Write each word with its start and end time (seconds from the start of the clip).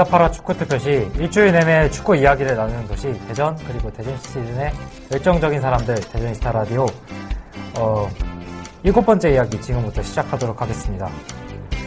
응답하라 0.00 0.30
축구 0.30 0.54
특별시 0.54 1.10
일주일 1.18 1.52
내내 1.52 1.90
축구 1.90 2.16
이야기를 2.16 2.56
나누는 2.56 2.86
도시 2.88 3.12
대전 3.28 3.54
그리고 3.66 3.92
대전 3.92 4.16
시티즌의 4.18 4.72
열정적인 5.12 5.60
사람들 5.60 5.94
대저니스타 5.94 6.52
라디오 6.52 6.86
어 7.78 8.08
일곱 8.82 9.04
번째 9.04 9.32
이야기 9.32 9.60
지금부터 9.60 10.02
시작하도록 10.02 10.60
하겠습니다. 10.60 11.10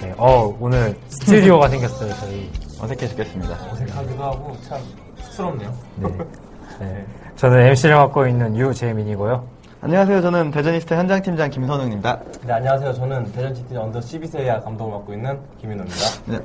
네, 0.02 0.14
어 0.18 0.56
오늘 0.60 0.96
스튜디오가 1.08 1.68
생겼어요 1.70 2.14
저희. 2.20 2.52
어색해 2.80 3.08
죽겠습니다. 3.08 3.54
어색하기도 3.72 4.24
하고 4.24 4.58
참 4.68 4.80
쑥스럽네요. 5.22 5.74
네. 5.96 6.08
네. 6.80 7.06
저는 7.36 7.68
MC를 7.68 7.96
맡고 7.96 8.28
있는 8.28 8.56
유재민이고요. 8.56 9.53
안녕하세요. 9.84 10.22
저는 10.22 10.52
대저니스타 10.52 10.94
현장팀장 10.94 11.50
김선웅입니다. 11.50 12.18
네, 12.46 12.54
안녕하세요. 12.54 12.94
저는 12.94 13.30
대전시티 13.34 13.76
under 13.76 14.00
12세야 14.00 14.64
감독을 14.64 14.94
맡고 14.94 15.14
있는 15.14 15.38
김민호입니다. 15.60 16.00
네, 16.26 16.40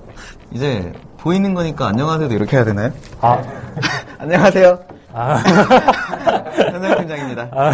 이제 0.50 0.92
보이는 1.18 1.54
거니까 1.54 1.86
안녕하세요도 1.86 2.34
이렇게 2.34 2.56
해야 2.56 2.64
되나요? 2.64 2.90
아, 3.20 3.40
안녕하세요. 4.18 4.78
아, 5.12 5.34
현장팀장입니다. 6.72 7.48
아, 7.52 7.72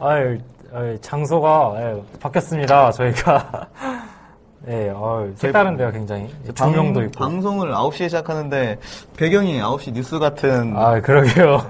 아유, 0.00 0.38
아유, 0.74 1.00
장소가 1.00 1.74
예, 1.78 2.02
바뀌었습니다. 2.18 2.90
저희가 2.90 3.68
예, 4.68 4.90
어, 4.92 5.30
색다른데요, 5.36 5.92
굉장히 5.92 6.34
조명도 6.52 7.02
있고. 7.04 7.12
방송을 7.16 7.70
9시에 7.72 8.06
시작하는데 8.08 8.80
배경이 9.16 9.60
9시 9.60 9.92
뉴스 9.92 10.18
같은 10.18 10.76
아, 10.76 11.00
그러게요. 11.00 11.60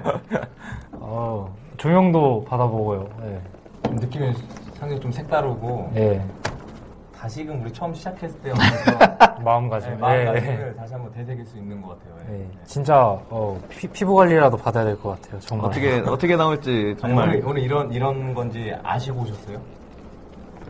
어, 0.93 1.55
조명도 1.77 2.45
받아보고요. 2.47 3.07
예. 3.25 3.41
좀 3.85 3.95
느낌이 3.97 4.33
상당히 4.77 4.99
좀 4.99 5.11
색다르고 5.11 5.91
예. 5.95 6.23
다시금 7.19 7.61
우리 7.61 7.71
처음 7.73 7.93
시작했을 7.93 8.39
때부터 8.41 8.61
마음가짐. 9.43 9.89
네, 9.89 9.95
예. 9.95 9.99
마음가짐을 9.99 10.75
다시 10.77 10.93
한번 10.93 11.11
되새길 11.13 11.45
수 11.45 11.57
있는 11.57 11.81
것 11.81 11.89
같아요. 11.89 12.13
예. 12.31 12.41
예. 12.41 12.47
진짜 12.65 12.99
어, 13.29 13.59
피, 13.69 13.87
부 14.05 14.15
관리라도 14.15 14.57
받아야 14.57 14.83
될 14.85 14.97
것 14.99 15.21
같아요. 15.21 15.39
정말. 15.39 15.67
어떻게 15.67 15.99
어떻게 15.99 16.35
나올지 16.35 16.95
정말 16.99 17.29
오늘, 17.29 17.43
오늘 17.45 17.61
이런 17.61 17.91
이런 17.91 18.33
건지 18.33 18.73
아시고 18.83 19.21
오셨어요? 19.21 19.59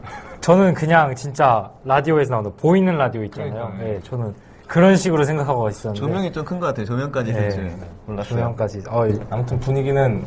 저는 0.42 0.74
그냥 0.74 1.14
진짜 1.16 1.70
라디오에서 1.84 2.31
나오는 2.34 2.52
보이는 2.58 2.98
라디오 2.98 3.24
있잖아요. 3.24 3.54
그러니까요. 3.54 3.88
예, 3.88 4.00
저는 4.02 4.34
그런 4.68 4.96
식으로 4.98 5.24
생각하고 5.24 5.70
있었는데. 5.70 6.00
조명이 6.00 6.31
좀 6.31 6.44
큰 6.46 6.60
것 6.60 6.68
같아요. 6.68 6.86
조명까지 6.86 7.30
예, 7.31 7.34
될줄 7.34 7.72
몰랐어요. 8.06 8.30
조명까지. 8.38 8.84
어, 8.90 9.08
예. 9.08 9.14
아무튼 9.30 9.60
분위기는 9.60 10.24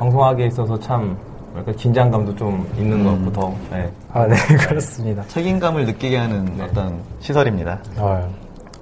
방송하기에 0.00 0.46
있어서 0.46 0.78
참 0.80 1.14
뭐랄까 1.50 1.72
긴장감도 1.72 2.34
좀 2.34 2.66
있는 2.78 3.04
것 3.04 3.10
같고 3.10 3.32
더 3.32 3.76
예. 3.76 3.92
아, 4.12 4.26
네, 4.26 4.34
그렇습니다. 4.66 5.22
책임감을 5.24 5.84
느끼게 5.84 6.16
하는 6.16 6.46
네. 6.56 6.64
어떤 6.64 6.98
시설입니다. 7.20 7.78
어, 7.98 8.32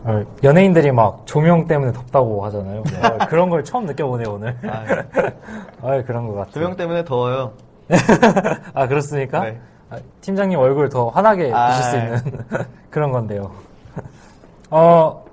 어, 0.04 0.22
연예인들이 0.44 0.92
막 0.92 1.22
조명 1.26 1.66
때문에 1.66 1.92
덥다고 1.92 2.44
하잖아요. 2.46 2.80
어, 3.02 3.26
그런 3.28 3.50
걸 3.50 3.64
처음 3.64 3.86
느껴보네요, 3.86 4.34
오늘. 4.34 4.56
아, 4.62 4.84
아, 5.82 6.02
그런 6.02 6.28
것 6.28 6.34
같아요. 6.34 6.52
조명 6.52 6.76
때문에 6.76 7.04
더워요. 7.04 7.52
아, 8.72 8.86
그렇습니까? 8.86 9.40
네. 9.40 9.60
아, 9.90 9.96
팀장님 10.20 10.56
얼굴 10.56 10.88
더 10.88 11.08
환하게 11.08 11.50
아, 11.52 11.66
보실 11.68 11.82
수 11.84 11.96
있는 11.96 12.18
그런 12.90 13.10
건데요. 13.10 13.50
어, 14.70 15.24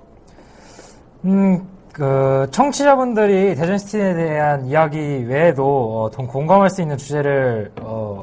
음, 1.24 1.64
그, 1.96 2.46
청취자분들이 2.50 3.54
대전시티에 3.54 4.12
대한 4.12 4.66
이야기 4.66 4.98
외에도, 5.26 6.02
어, 6.02 6.10
더 6.10 6.26
공감할 6.26 6.68
수 6.68 6.82
있는 6.82 6.98
주제를, 6.98 7.72
어, 7.80 8.22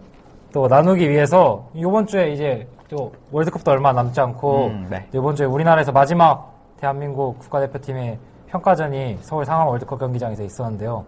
또 0.53 0.67
나누기 0.67 1.09
위해서, 1.09 1.67
이번 1.73 2.05
주에 2.05 2.33
이제, 2.33 2.67
또, 2.87 3.11
월드컵도 3.31 3.71
얼마 3.71 3.91
남지 3.91 4.21
않고, 4.21 4.67
음, 4.67 4.87
네. 4.91 5.07
이번 5.11 5.35
주에 5.35 5.47
우리나라에서 5.47 5.91
마지막 5.91 6.53
대한민국 6.79 7.39
국가대표팀의 7.39 8.19
평가전이 8.45 9.17
서울 9.21 9.43
상암 9.43 9.67
월드컵 9.67 9.97
경기장에서 9.97 10.43
있었는데요. 10.43 11.03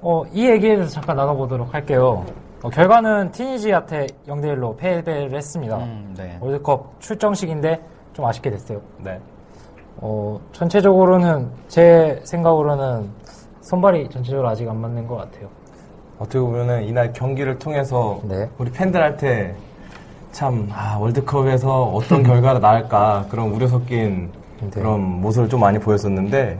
어, 0.00 0.22
이 0.32 0.48
얘기에 0.48 0.76
대해서 0.76 0.90
잠깐 0.90 1.16
나눠보도록 1.16 1.74
할게요. 1.74 2.24
어, 2.62 2.70
결과는 2.70 3.30
티니지한테 3.30 4.06
0대1로 4.26 4.78
패배를 4.78 5.36
했습니다. 5.36 5.76
음, 5.76 6.14
네. 6.16 6.38
월드컵 6.40 6.98
출정식인데 7.00 7.78
좀 8.14 8.24
아쉽게 8.24 8.48
됐어요. 8.48 8.80
네. 9.00 9.20
어, 10.06 10.38
전체적으로는 10.52 11.48
제 11.66 12.20
생각으로는 12.24 13.08
손발이 13.62 14.10
전체적으로 14.10 14.46
아직 14.50 14.68
안 14.68 14.78
맞는 14.78 15.06
것 15.06 15.16
같아요. 15.16 15.48
어떻게 16.18 16.38
보면은 16.38 16.84
이날 16.84 17.10
경기를 17.14 17.58
통해서 17.58 18.20
네. 18.24 18.46
우리 18.58 18.70
팬들한테 18.70 19.56
참 20.30 20.68
아, 20.70 20.98
월드컵에서 21.00 21.84
어떤 21.84 22.20
결과가 22.22 22.58
나올까 22.58 23.24
그런 23.30 23.48
우려 23.48 23.66
섞인 23.66 24.30
네. 24.60 24.68
그런 24.68 25.00
모습을 25.00 25.48
좀 25.48 25.60
많이 25.60 25.78
보였었는데 25.78 26.58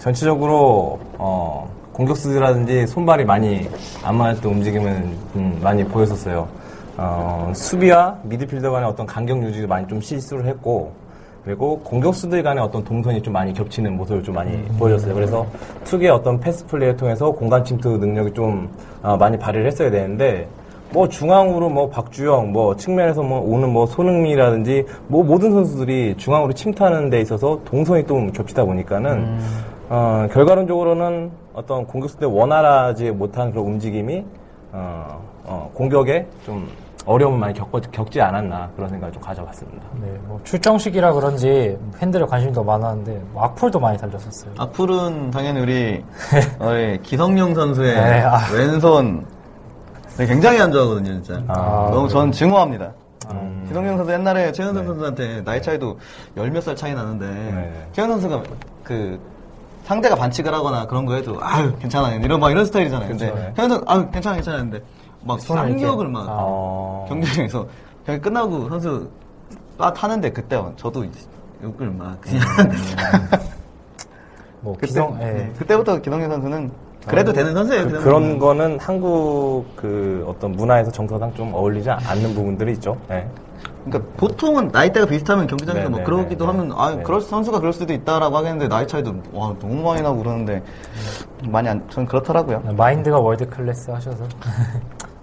전체적으로 0.00 0.98
어, 1.16 1.70
공격수들이라든지 1.92 2.88
손발이 2.88 3.24
많이 3.24 3.68
안 4.02 4.16
맞았던 4.16 4.50
움직임은 4.50 5.16
음, 5.36 5.60
많이 5.62 5.84
보였었어요. 5.84 6.48
어, 6.96 7.52
수비와 7.54 8.18
미드필더 8.24 8.72
간의 8.72 8.88
어떤 8.88 9.06
간격 9.06 9.40
유지도 9.44 9.68
많이 9.68 9.86
좀 9.86 10.00
실수를 10.00 10.46
했고 10.46 10.92
그리고 11.44 11.78
공격수들 11.80 12.42
간의 12.42 12.62
어떤 12.62 12.84
동선이 12.84 13.22
좀 13.22 13.32
많이 13.32 13.52
겹치는 13.52 13.96
모습을 13.96 14.22
좀 14.22 14.34
많이 14.34 14.62
보여줬어요. 14.78 15.14
그래서 15.14 15.46
특유의 15.84 16.10
어떤 16.10 16.38
패스 16.38 16.66
플레이를 16.66 16.96
통해서 16.96 17.30
공간 17.30 17.64
침투 17.64 17.96
능력이 17.96 18.32
좀 18.34 18.68
어, 19.02 19.16
많이 19.16 19.38
발휘를 19.38 19.66
했어야 19.66 19.90
되는데 19.90 20.46
뭐 20.92 21.08
중앙으로 21.08 21.70
뭐 21.70 21.88
박주영 21.88 22.52
뭐 22.52 22.76
측면에서 22.76 23.22
뭐 23.22 23.40
오는 23.40 23.70
뭐 23.70 23.86
손흥민이라든지 23.86 24.84
뭐 25.06 25.22
모든 25.22 25.52
선수들이 25.52 26.16
중앙으로 26.16 26.52
침투하는 26.52 27.10
데 27.10 27.20
있어서 27.20 27.60
동선이 27.64 28.06
좀 28.06 28.32
겹치다 28.32 28.64
보니까는 28.64 29.38
어, 29.88 30.26
결과론적으로는 30.30 31.30
어떤 31.54 31.86
공격수들 31.86 32.28
원활하지 32.28 33.12
못한 33.12 33.50
그런 33.50 33.66
움직임이 33.66 34.24
어, 34.72 35.20
어, 35.44 35.70
공격에 35.74 36.26
좀 36.44 36.68
어려움을 37.06 37.38
많이 37.38 37.54
겪, 37.54 37.70
겪지 37.92 38.20
않았나 38.20 38.70
그런 38.76 38.88
생각을 38.90 39.12
좀 39.12 39.22
가져봤습니다. 39.22 39.82
네, 40.00 40.06
뭐 40.26 40.38
출정식이라 40.44 41.12
그런지 41.14 41.78
팬들의 41.98 42.26
관심이 42.28 42.52
더 42.52 42.62
많았는데 42.62 43.22
뭐 43.32 43.44
악플도 43.44 43.80
많이 43.80 43.96
달렸었어요. 43.98 44.52
악플은 44.58 45.30
당연히 45.30 45.60
우리 45.60 46.04
어, 46.60 46.70
기성용 47.02 47.54
선수의 47.54 47.94
네, 47.94 48.20
아. 48.22 48.38
왼손 48.52 49.24
네, 50.18 50.26
굉장히 50.26 50.60
안 50.60 50.70
좋아하거든요, 50.70 51.22
진짜. 51.22 51.42
아, 51.48 51.88
너무 51.92 52.06
전 52.08 52.30
증오합니다. 52.30 52.92
음. 53.30 53.64
기성용 53.68 53.96
선수 53.96 54.12
옛날에 54.12 54.52
최현선 54.52 54.84
선수한테 54.86 55.42
나이 55.44 55.62
차이도 55.62 55.98
열 56.36 56.50
몇 56.50 56.60
살 56.62 56.76
차이 56.76 56.92
나는데 56.94 57.26
네. 57.26 57.86
최현선 57.92 58.20
선수가 58.20 58.42
그 58.84 59.18
상대가 59.84 60.14
반칙을 60.16 60.52
하거나 60.52 60.86
그런 60.86 61.06
거 61.06 61.14
해도 61.14 61.38
아유 61.40 61.72
괜찮아 61.78 62.10
이런 62.14 62.38
막 62.40 62.50
이런 62.50 62.64
스타일이잖아요. 62.66 63.08
근데 63.08 63.30
그쵸, 63.30 63.38
네. 63.40 63.52
최현선 63.56 63.84
아유 63.86 64.08
괜찮아 64.10 64.34
괜찮아 64.36 64.56
했는데 64.58 64.84
막. 65.22 65.40
쌍욕을 65.40 66.08
막 66.08 66.28
아. 66.28 66.36
어, 66.40 67.06
경기장에서 67.08 67.66
경기 68.06 68.20
끝나고 68.20 68.68
선수 68.68 69.08
빠 69.76 69.92
타는데 69.92 70.30
그때 70.30 70.62
저도 70.76 71.04
욕을 71.62 71.90
막 71.90 72.20
그냥 72.20 72.42
뭐 74.60 74.74
그때, 74.78 74.86
기성, 74.86 75.18
예. 75.20 75.24
네, 75.24 75.52
그때부터 75.58 76.00
기성용 76.00 76.30
선수는 76.30 76.70
그래도 77.06 77.32
되는 77.32 77.54
선수예요. 77.54 77.88
그. 77.88 78.00
그런 78.00 78.38
거는 78.38 78.78
한국 78.78 79.64
그 79.74 80.24
어떤 80.28 80.52
문화에서 80.52 80.90
정서상 80.90 81.32
좀 81.34 81.54
어울리지 81.54 81.88
않는 81.90 82.34
부분들이 82.34 82.72
있죠. 82.72 82.96
예. 83.10 83.26
그러니까 83.84 84.12
보통은 84.18 84.68
나이대가 84.68 85.06
비슷하면 85.06 85.46
경기장에서 85.46 85.84
네, 85.84 85.88
뭐 85.88 85.98
네, 86.00 86.04
그러기도 86.04 86.44
네, 86.44 86.50
하면 86.50 86.72
아 86.76 86.94
네. 86.94 87.02
그럴 87.02 87.20
선수가 87.20 87.60
그럴 87.60 87.72
수도 87.72 87.92
있다라고 87.92 88.36
하겠는데 88.36 88.68
나이 88.68 88.86
차이도 88.86 89.14
와 89.32 89.54
너무 89.58 89.82
많이 89.82 90.02
나고 90.02 90.18
그러는데 90.18 90.62
많이 91.46 91.68
안 91.68 91.82
저는 91.88 92.06
그렇더라고요. 92.06 92.62
마인드가 92.76 93.18
world 93.18 93.48
class 93.48 93.90
하셔서. 93.90 94.24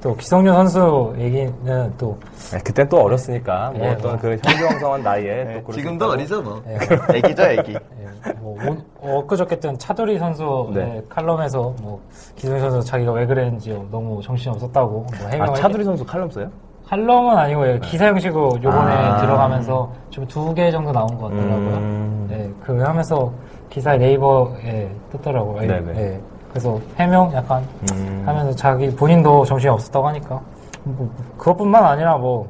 또 0.01 0.15
기성용 0.15 0.53
선수 0.55 1.13
얘기는 1.17 1.93
또 1.97 2.17
예, 2.53 2.57
그땐 2.59 2.87
또 2.87 3.01
어렸으니까 3.01 3.71
뭐 3.75 3.85
예, 3.85 3.91
어떤 3.91 4.11
뭐. 4.11 4.19
그 4.19 4.37
왕성한 4.43 5.01
나이에 5.03 5.43
네, 5.43 5.63
또 5.65 5.71
지금도. 5.73 6.09
어리죠 6.11 6.41
뭐. 6.41 6.61
예. 6.67 7.17
애기죠 7.17 7.43
애기. 7.43 7.73
예, 7.73 8.31
뭐 8.39 8.55
온- 8.63 8.83
엊그저께 9.01 9.59
뜬 9.59 9.77
차두리 9.79 10.19
선수 10.19 10.69
네. 10.73 10.81
의 10.81 11.03
칼럼에서 11.09 11.73
뭐 11.81 11.99
기성용 12.35 12.69
선수 12.69 12.87
자기가 12.87 13.11
왜 13.11 13.25
그랬는지 13.25 13.71
너무 13.89 14.21
정신이 14.21 14.53
없었다고 14.55 14.89
뭐 14.91 15.05
아, 15.25 15.29
해명을 15.29 15.55
차두리 15.55 15.83
선수 15.83 16.05
칼럼 16.05 16.29
써요? 16.29 16.47
칼럼은 16.85 17.35
아니고 17.35 17.67
예, 17.67 17.79
기사 17.79 18.05
형식으로 18.07 18.51
요번에 18.61 18.91
아. 18.93 19.17
들어가면서 19.17 19.91
좀 20.11 20.25
두 20.27 20.53
개 20.53 20.69
정도 20.71 20.91
나온 20.91 21.07
것 21.17 21.29
같더라고요. 21.29 21.75
음. 21.77 22.27
네, 22.29 22.49
그 22.63 22.79
하면서 22.81 23.31
기사에 23.69 23.97
네이버에 23.97 24.89
뜨더라고요. 25.11 25.63
예, 25.63 25.67
네네. 25.67 26.21
예. 26.57 26.59
그래서 26.59 26.79
해명 26.97 27.31
약간 27.33 27.63
음. 27.93 28.23
하면서 28.25 28.51
자기 28.55 28.89
본인도 28.95 29.45
정신이 29.45 29.69
없었다고 29.71 30.07
하니까 30.07 30.41
뭐 30.83 31.09
그것뿐만 31.37 31.83
아니라 31.83 32.17
뭐 32.17 32.49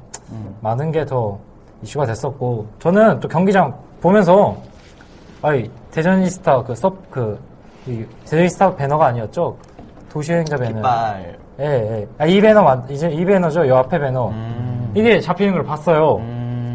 많은 0.62 0.92
게 0.92 1.06
더 1.06 1.38
이슈가 1.84 2.06
됐었고 2.06 2.66
저는 2.80 3.20
또 3.20 3.28
경기장 3.28 3.74
보면서 4.02 4.56
아니 5.42 5.70
대전이스타 5.92 6.64
그섭그 6.64 7.40
대전이스타 8.26 8.76
배너가 8.76 9.08
아니었죠 9.08 9.56
도시여행자 10.10 10.58
배너 10.58 10.76
깃발. 10.76 11.38
예, 11.60 11.66
예. 11.66 12.08
아, 12.18 12.26
이 12.26 12.40
배너, 12.40 12.62
맞- 12.64 12.90
이제 12.90 13.10
이 13.10 13.26
배너죠. 13.26 13.68
요 13.68 13.78
앞에 13.78 13.98
배너. 14.00 14.32
이게 14.94 15.20
잡히는 15.20 15.54
걸 15.54 15.64
봤어요. 15.64 16.20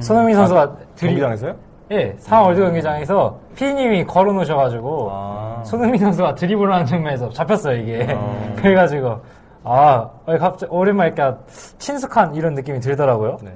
손흥민 0.00 0.34
선수가 0.36 0.72
들이, 0.96 1.10
경기장에서요? 1.12 1.54
예, 1.90 2.14
상하 2.18 2.44
월드 2.46 2.60
경기장에서 2.60 3.38
피디님이 3.54 4.04
걸어 4.04 4.32
놓으셔가지고, 4.32 5.08
아. 5.10 5.62
손흥민 5.64 6.00
선수가 6.00 6.34
드리블을 6.34 6.72
하는 6.72 6.86
장면에서 6.86 7.28
잡혔어요, 7.30 7.76
이게. 7.76 8.16
아. 8.16 8.54
그래가지고, 8.56 9.20
아, 9.64 10.10
어, 10.26 10.38
갑자기 10.38 10.72
오랜만에 10.72 11.12
이렇게 11.14 11.36
친숙한 11.78 12.34
이런 12.34 12.54
느낌이 12.54 12.80
들더라고요. 12.80 13.38
네. 13.42 13.52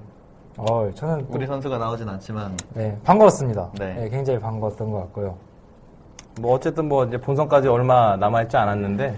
어, 0.58 0.90
저는 0.94 1.26
또, 1.30 1.36
우리 1.36 1.46
선수가 1.46 1.76
나오진 1.76 2.08
않지만 2.08 2.56
네, 2.74 2.96
반가웠습니다. 3.04 3.70
네. 3.78 3.94
네, 3.94 4.08
굉장히 4.08 4.38
반가웠던 4.38 4.90
것 4.90 5.00
같고요. 5.00 5.36
뭐 6.40 6.54
어쨌든 6.54 6.88
뭐 6.88 7.04
이제 7.04 7.18
본선까지 7.18 7.68
얼마 7.68 8.16
남아 8.16 8.42
있지 8.42 8.56
않았는데 8.56 9.16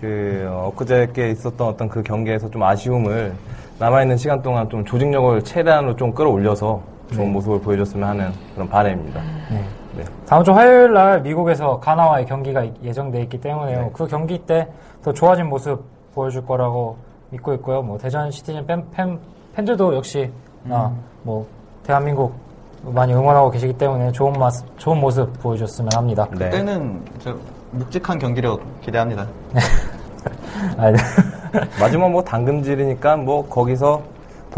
그 0.00 0.48
엊그저께 0.50 1.30
있었던 1.30 1.66
어떤 1.68 1.88
그 1.88 2.02
경기에서 2.02 2.50
좀 2.50 2.62
아쉬움을 2.62 3.34
남아 3.78 4.02
있는 4.02 4.16
시간 4.16 4.40
동안 4.40 4.68
좀 4.68 4.84
조직력을 4.84 5.42
최대한으로 5.42 5.96
좀 5.96 6.12
끌어올려서 6.12 6.82
좋은 7.14 7.32
모습을 7.32 7.60
보여줬으면 7.60 8.08
하는 8.08 8.32
그런 8.54 8.68
바람입니다. 8.68 9.20
네. 9.50 9.64
네. 9.96 10.04
다음 10.26 10.42
주 10.42 10.52
화요일 10.52 10.92
날 10.92 11.20
미국에서 11.22 11.78
가나와의 11.78 12.26
경기가 12.26 12.66
예정돼 12.82 13.22
있기 13.22 13.40
때문에요. 13.40 13.80
네. 13.82 13.90
그 13.92 14.06
경기 14.06 14.38
때 14.38 14.68
더 15.04 15.12
좋아진 15.12 15.48
모습 15.50 15.84
보여줄 16.14 16.46
거라고 16.46 16.96
믿고 17.28 17.52
있고요. 17.54 17.82
뭐 17.82 17.98
대전 17.98 18.30
시티즌 18.30 18.66
팬, 18.66 18.82
팬 18.90 19.18
팬들도 19.54 19.94
역시 19.94 20.32
아, 20.70 20.90
뭐 21.22 21.46
대한민국 21.82 22.34
많이 22.82 23.12
응원하고 23.12 23.50
계시기 23.50 23.74
때문에 23.74 24.10
좋은 24.12 24.32
맛 24.32 24.50
좋은 24.78 24.98
모습 24.98 25.30
보여줬으면 25.42 25.90
합니다. 25.94 26.26
네. 26.30 26.46
그때는 26.46 27.02
저 27.18 27.36
묵직한 27.72 28.18
경기력 28.18 28.62
기대합니다. 28.80 29.26
아, 30.78 30.90
네. 30.90 30.96
마지막 31.78 32.10
뭐 32.10 32.24
담금질이니까 32.24 33.16
뭐 33.16 33.46
거기서 33.46 34.02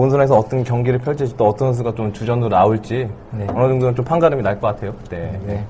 본선에서 0.00 0.36
어떤 0.36 0.62
경기를 0.62 0.98
펼칠지 0.98 1.38
또 1.38 1.46
어떤 1.48 1.68
선수가 1.68 1.94
좀 1.94 2.12
주전으로 2.12 2.50
나올지 2.50 3.08
네. 3.30 3.46
어느 3.54 3.68
정도는 3.68 3.94
좀 3.94 4.04
판가름이 4.04 4.42
날 4.42 4.60
것 4.60 4.68
같아요. 4.68 4.92
네. 5.08 5.40
네. 5.46 5.64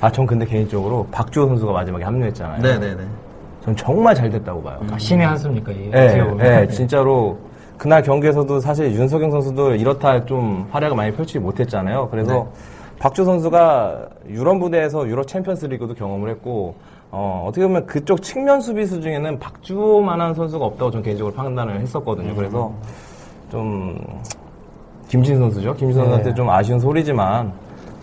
아, 0.00 0.10
전 0.10 0.26
근데 0.26 0.46
개인적으로 0.46 1.06
박주호 1.12 1.46
선수가 1.48 1.70
마지막에 1.72 2.02
합류했잖아요. 2.04 2.62
네네네. 2.62 3.02
전 3.62 3.76
정말 3.76 4.14
잘 4.14 4.30
됐다고 4.30 4.62
봐요. 4.62 4.80
아, 4.90 4.96
신의 4.98 5.26
한수입니까 5.26 5.72
이게? 5.72 5.90
네. 5.90 6.34
네, 6.36 6.68
진짜로 6.68 7.36
그날 7.76 8.02
경기에서도 8.02 8.58
사실 8.60 8.90
윤석영 8.90 9.30
선수도 9.30 9.74
이렇다 9.74 10.24
좀 10.24 10.66
활약을 10.70 10.96
많이 10.96 11.12
펼치지 11.12 11.38
못했잖아요. 11.38 12.08
그래서 12.10 12.32
네. 12.32 12.44
박주호 12.98 13.26
선수가 13.26 14.08
유럽 14.30 14.56
무대에서 14.56 15.06
유럽 15.06 15.26
챔피언스 15.28 15.66
리그도 15.66 15.92
경험을 15.94 16.30
했고 16.30 16.74
어, 17.10 17.44
어떻게 17.46 17.66
보면 17.66 17.84
그쪽 17.86 18.22
측면 18.22 18.62
수비수 18.62 19.02
중에는 19.02 19.38
박주호만한 19.38 20.32
선수가 20.34 20.64
없다고 20.64 20.90
저는 20.90 21.04
개인적으로 21.04 21.34
판단을 21.34 21.80
했었거든요. 21.80 22.34
그래서 22.34 22.72
좀 23.50 23.98
김진 25.08 25.38
선수죠. 25.38 25.74
김진 25.74 25.98
선수한테 25.98 26.30
네. 26.30 26.34
좀 26.34 26.50
아쉬운 26.50 26.78
소리지만 26.78 27.52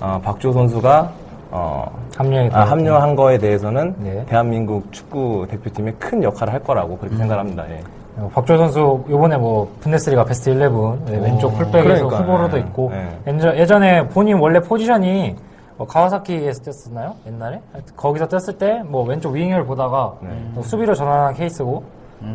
어, 0.01 0.19
박주호 0.23 0.53
선수가 0.53 1.11
어, 1.51 1.85
합류에 2.17 2.49
아, 2.51 2.61
합류한 2.63 3.15
거에 3.15 3.37
대해서는 3.37 3.95
네. 3.99 4.25
대한민국 4.27 4.91
축구 4.91 5.45
대표팀에 5.49 5.91
큰 5.99 6.23
역할을 6.23 6.51
할 6.53 6.63
거라고 6.63 6.97
그렇게 6.97 7.15
생각합니다. 7.17 7.69
예. 7.69 7.81
어, 8.17 8.29
박조 8.33 8.57
선수 8.57 9.03
요번에 9.09 9.37
뭐 9.37 9.69
분데스리가 9.81 10.23
베스트 10.25 10.49
11 10.49 10.69
네, 11.05 11.17
왼쪽 11.17 11.53
풀백에서 11.55 12.07
그러니까, 12.07 12.17
후보로도 12.17 12.57
네. 12.57 12.63
있고 12.63 12.89
네. 12.91 13.19
예전- 13.27 13.57
예전에 13.57 14.07
본인 14.09 14.37
원래 14.39 14.59
포지션이 14.59 15.35
어, 15.77 15.85
가와사키에서 15.85 16.63
뛰었었나요? 16.63 17.13
옛날에 17.27 17.59
거기서 17.95 18.27
뛰었을 18.27 18.57
때 18.57 18.81
뭐 18.85 19.03
왼쪽 19.03 19.33
윙을 19.33 19.65
보다가 19.65 20.13
네. 20.21 20.29
또 20.55 20.61
수비로 20.63 20.95
전환한 20.95 21.33
케이스고 21.35 21.83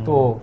또 0.05 0.39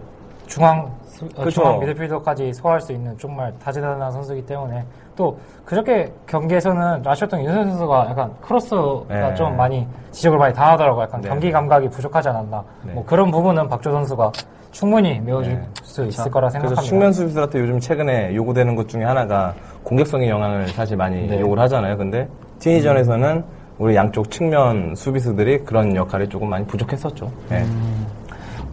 중앙 0.47 0.89
그쵸. 1.35 1.49
중앙 1.49 1.79
미드필더까지 1.79 2.53
소화할 2.53 2.81
수 2.81 2.91
있는 2.91 3.17
정말 3.17 3.53
다재다능한 3.59 4.11
선수이기 4.11 4.45
때문에 4.45 4.83
또 5.15 5.38
그저께 5.65 6.11
경기에서는 6.27 7.01
라시었던 7.03 7.44
윤선 7.44 7.69
선수가 7.69 8.07
약간 8.09 8.31
크로스가 8.41 9.05
네. 9.09 9.35
좀 9.35 9.57
많이 9.57 9.88
지적을 10.11 10.38
많이 10.38 10.53
당하더라고요. 10.53 11.03
약간 11.03 11.21
네. 11.21 11.29
경기 11.29 11.51
감각이 11.51 11.89
부족하지 11.89 12.29
않았나. 12.29 12.63
네. 12.83 12.94
뭐 12.94 13.03
그런 13.05 13.31
부분은 13.31 13.67
박조 13.67 13.91
선수가 13.91 14.31
충분히 14.71 15.19
메워줄 15.19 15.53
네. 15.53 15.63
수 15.81 16.05
있을 16.05 16.29
거라 16.29 16.49
그래서 16.49 16.67
생각합니다. 16.67 16.81
측면 16.83 17.13
수비수한테 17.13 17.59
요즘 17.59 17.79
최근에 17.79 18.35
요구되는 18.35 18.75
것 18.75 18.88
중에 18.88 19.03
하나가 19.03 19.53
공격성의 19.83 20.29
영향을 20.29 20.67
사실 20.67 20.95
많이 20.97 21.27
네. 21.27 21.39
요구를 21.39 21.63
하잖아요. 21.63 21.97
근데 21.97 22.27
티니전에서는 22.59 23.44
우리 23.79 23.95
양쪽 23.95 24.29
측면 24.29 24.94
수비수들이 24.95 25.59
그런 25.59 25.95
역할이 25.95 26.29
조금 26.29 26.49
많이 26.49 26.65
부족했었죠. 26.65 27.31
예. 27.51 27.63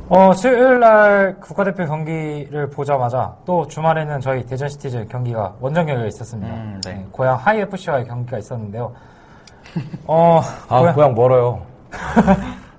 어, 0.08 0.32
수요일 0.34 0.80
날 0.80 1.36
국가대표 1.40 1.86
경기를 1.86 2.68
보자마자 2.68 3.34
또 3.46 3.66
주말에는 3.66 4.20
저희 4.20 4.44
대전 4.44 4.68
시티즌 4.68 5.08
경기가 5.08 5.54
원정 5.60 5.86
경기가 5.86 6.06
있었습니다. 6.08 6.52
음, 6.54 6.80
네. 6.84 6.92
네, 6.94 7.06
고향 7.10 7.36
하이 7.36 7.60
FC와의 7.60 8.04
경기가 8.06 8.38
있었는데요. 8.38 8.92
어, 10.06 10.40
아, 10.68 10.78
고향, 10.80 10.94
고향 10.94 11.14
멀어요. 11.14 11.62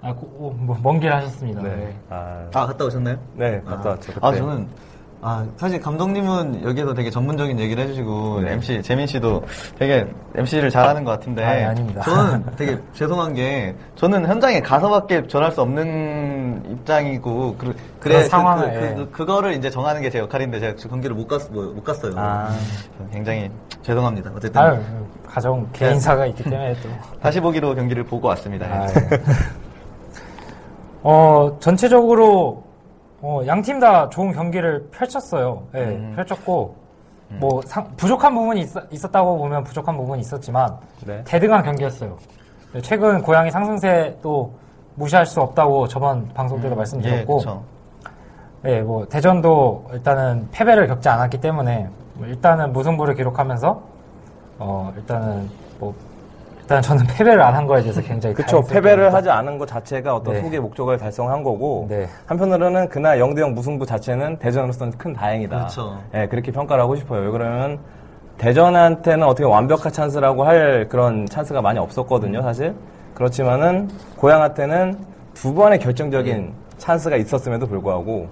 아, 0.02 0.14
고- 0.14 0.28
어, 0.40 0.56
뭐, 0.56 0.78
먼길 0.84 1.12
하셨습니다. 1.12 1.64
네. 1.64 1.96
아, 2.10 2.46
아 2.54 2.66
갔다 2.68 2.86
오셨나요? 2.86 3.18
네, 3.34 3.60
갔다 3.66 3.90
왔죠. 3.90 4.14
그때. 4.14 4.20
아 4.28 4.32
저는 4.32 4.68
아 5.22 5.46
사실 5.58 5.80
감독님은 5.80 6.64
여기서 6.64 6.94
되게 6.94 7.10
전문적인 7.10 7.60
얘기를 7.60 7.84
해주시고 7.84 8.42
네. 8.42 8.54
MC 8.54 8.82
재민 8.82 9.08
씨도 9.08 9.44
되게 9.78 10.08
MC를 10.36 10.70
잘하는 10.70 11.04
것 11.04 11.12
같은데 11.12 11.44
아, 11.44 11.54
네, 11.54 11.64
아닙니다. 11.66 12.02
저는 12.02 12.46
되게 12.58 12.78
죄송한 12.94 13.34
게 13.34 13.76
저는 13.96 14.28
현장에 14.28 14.62
가서밖에 14.62 15.28
전할 15.28 15.52
수 15.52 15.62
없는 15.62 16.64
입장이고 16.72 17.56
그, 17.58 17.76
그래 18.00 18.24
그, 18.24 18.30
상황을, 18.30 18.72
그, 18.72 18.76
예. 18.86 18.94
그, 18.96 19.12
그거를 19.12 19.54
이제 19.54 19.70
정하는 19.70 20.02
게 20.02 20.10
제 20.16 20.20
역할인데 20.20 20.62
제가 20.62 20.76
그 20.82 20.88
경기를 20.88 21.14
못, 21.14 21.28
갔, 21.28 21.52
못 21.52 21.84
갔어요. 21.84 22.14
아. 22.16 22.50
굉장히 23.12 23.52
죄송합니다. 23.82 24.32
어쨌든 24.34 24.62
아유, 24.62 24.80
가정 25.28 25.68
개인사가 25.74 26.26
있기 26.28 26.44
때문에 26.44 26.74
또. 26.82 26.88
다시 27.22 27.42
보기로 27.42 27.76
경기를 27.76 28.06
보고 28.06 28.30
왔습니다. 28.30 28.66
아, 28.66 28.88
예. 28.88 28.94
어, 31.04 31.58
전체적으로 31.60 32.64
어, 33.28 33.42
양팀 33.48 33.80
다 33.80 34.08
좋은 34.10 34.32
경기를 34.32 34.88
펼쳤어요. 34.92 35.64
예, 35.74 35.80
음. 35.80 36.14
펼쳤고 36.16 36.76
뭐 37.40 37.60
상- 37.66 37.90
부족한 37.98 38.36
부분이 38.36 38.62
있, 38.62 39.04
었다고 39.06 39.40
보면 39.40 39.64
부족한 39.64 39.98
부분이 39.98 40.22
있었지만 40.22 40.78
네. 41.08 41.24
대등한 41.26 41.64
경기였어요. 41.64 42.16
네, 42.74 42.82
최근 42.82 43.24
고양이 43.24 43.50
상승세 43.50 44.16
도 44.22 44.54
무시할 44.94 45.26
수 45.26 45.42
없다고 45.42 45.88
저번 45.88 46.30
방송 46.36 46.62
때도 46.62 46.74
예, 46.74 46.78
말씀드렸고, 46.78 47.38
그렇죠. 47.40 47.64
네, 48.62 48.82
뭐 48.82 49.08
대전도 49.08 49.88
일단은 49.94 50.48
패배를 50.52 50.86
겪지 50.88 51.10
않았기 51.10 51.42
때문에 51.42 51.90
뭐 52.14 52.28
일단은 52.28 52.74
무승부를 52.74 53.16
기록하면서 53.16 53.82
어 54.60 54.94
일단은 54.96 55.50
뭐 55.80 55.96
일단 56.66 56.82
저는 56.82 57.06
패배를 57.06 57.42
안 57.44 57.56
한 57.56 57.68
거에 57.68 57.82
대해서 57.82 58.02
굉장히 58.02 58.34
그쵸. 58.36 58.48
다행스럽게 58.58 58.74
패배를. 58.74 59.14
하지 59.14 59.30
않은 59.30 59.58
것 59.60 59.68
자체가 59.68 60.16
어떤 60.16 60.34
네. 60.34 60.42
소기의 60.42 60.60
목적을 60.60 60.98
달성한 60.98 61.44
거고 61.44 61.86
네. 61.90 62.08
한편으로는 62.26 62.90
그날 62.90 63.20
0대0 63.20 63.54
무승부 63.54 63.86
자체는 63.86 64.38
대전으로서는 64.40 64.94
큰 64.98 65.14
다행이다. 65.14 65.56
그렇죠. 65.56 66.00
예, 66.16 66.28
그렇게 66.28 66.52
평가를 66.52 66.82
하고 66.84 66.96
싶어요. 66.96 67.22
왜 67.22 67.30
그러면 67.30 67.78
대전한테는 68.40 69.24
어떻게 69.28 69.46
완벽한 69.46 69.92
찬스라고 69.94 70.44
할 70.44 70.88
그런 70.90 71.26
찬스가 71.28 71.62
많이 71.62 71.78
없었거든요, 71.80 72.42
사실. 72.42 72.74
그렇지만은 73.14 73.88
고양한테는 74.18 74.98
두 75.36 75.54
번의 75.54 75.80
결정적인 75.80 76.52
찬스가 76.80 77.16
있었음에도 77.16 77.68
불구하고 77.68 78.28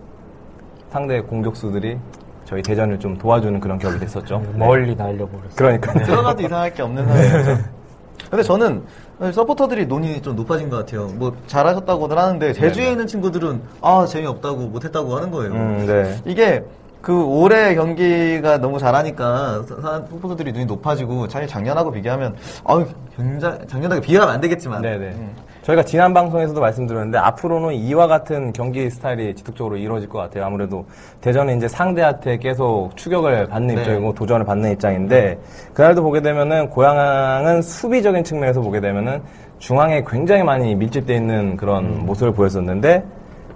상대 0.89 1.21
공격수들이 1.21 1.97
저희 2.45 2.61
대전을 2.63 2.99
좀 2.99 3.15
도와주는 3.17 3.59
그런 3.59 3.77
격이 3.77 3.99
됐었죠. 3.99 4.39
네. 4.39 4.57
멀리 4.57 4.95
날려버렸어요. 4.95 5.55
그러니까요. 5.55 6.03
들어가도 6.03 6.41
이상할 6.41 6.73
게 6.73 6.81
없는 6.81 7.07
상황이죠. 7.07 7.63
근데 8.29 8.43
저는 8.43 8.83
서포터들이 9.31 9.85
논이 9.85 10.21
좀 10.21 10.35
높아진 10.35 10.69
것 10.69 10.77
같아요. 10.77 11.07
뭐 11.07 11.35
잘하셨다고들 11.47 12.17
하는데 12.17 12.53
제주에 12.53 12.91
있는 12.91 13.07
친구들은 13.07 13.61
아 13.81 14.05
재미없다고 14.05 14.57
못했다고 14.67 15.15
하는 15.15 15.31
거예요. 15.31 15.53
음, 15.53 15.85
네. 15.85 16.21
이게 16.25 16.63
그 17.01 17.23
올해 17.23 17.75
경기가 17.75 18.57
너무 18.57 18.79
잘하니까 18.79 19.63
서포터들이 19.67 20.51
눈이 20.53 20.65
높아지고 20.65 21.27
사실 21.27 21.47
작년하고 21.47 21.91
비교하면 21.91 22.35
아 22.63 22.85
굉장히 23.15 23.67
작년하고 23.67 24.01
비교하면 24.01 24.33
안 24.33 24.41
되겠지만 24.41 24.81
네네. 24.81 25.05
음. 25.07 25.35
저희가 25.63 25.83
지난 25.83 26.13
방송에서도 26.13 26.59
말씀드렸는데 26.59 27.17
앞으로는 27.17 27.73
이와 27.73 28.07
같은 28.07 28.51
경기 28.51 28.89
스타일이 28.89 29.33
지속적으로 29.33 29.77
이루어질 29.77 30.09
것 30.09 30.19
같아요. 30.19 30.45
아무래도 30.45 30.85
대전은 31.21 31.57
이제 31.57 31.69
상대한테 31.69 32.37
계속 32.37 32.91
추격을 32.95 33.47
받는 33.47 33.75
네. 33.75 33.81
입장이고 33.81 34.13
도전을 34.13 34.45
받는 34.45 34.73
입장인데 34.73 35.39
그날도 35.73 36.03
보게 36.03 36.21
되면은 36.21 36.69
고양은 36.69 37.61
수비적인 37.61 38.25
측면에서 38.25 38.59
보게 38.59 38.81
되면은 38.81 39.21
중앙에 39.59 40.03
굉장히 40.05 40.43
많이 40.43 40.75
밀집되어 40.75 41.15
있는 41.15 41.55
그런 41.55 41.85
음. 41.85 42.05
모습을 42.05 42.33
보였었는데 42.33 43.03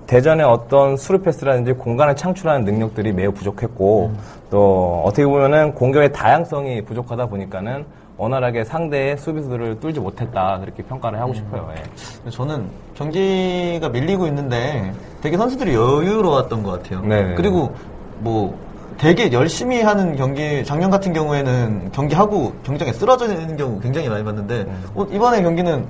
대전의 0.08 0.46
어떤 0.46 0.96
수루 0.96 1.22
패스라든지 1.22 1.74
공간을 1.74 2.16
창출하는 2.16 2.64
능력들이 2.64 3.12
매우 3.12 3.34
부족했고 3.34 4.12
음. 4.14 4.18
또 4.50 5.04
어떻게 5.06 5.26
보면은 5.26 5.74
공격의 5.74 6.14
다양성이 6.14 6.82
부족하다 6.86 7.26
보니까는 7.26 7.86
원활하게 8.18 8.64
상대의 8.64 9.18
수비수들을 9.18 9.80
뚫지 9.80 10.00
못했다 10.00 10.60
그렇게 10.60 10.84
평가를 10.84 11.20
음. 11.20 11.22
하고 11.22 11.34
싶어요. 11.34 11.70
예. 11.78 12.30
저는 12.30 12.68
경기가 12.96 13.90
밀리고 13.90 14.28
있는데 14.28 14.92
되게 15.22 15.38
선수들이 15.38 15.74
여유로웠던 15.74 16.64
것 16.64 16.72
같아요. 16.72 17.02
네네. 17.02 17.36
그리고 17.36 17.74
뭐 18.20 18.58
되게 18.98 19.32
열심히 19.32 19.82
하는 19.82 20.16
경기 20.16 20.64
작년 20.66 20.90
같은 20.90 21.14
경우에는 21.14 21.92
경기하고 21.92 22.54
경기장에 22.64 22.92
쓰러지는 22.94 23.56
경우 23.56 23.80
굉장히 23.80 24.10
많이 24.10 24.24
봤는데 24.24 24.66
어, 24.96 25.06
이번에 25.12 25.44
경기는 25.44 25.86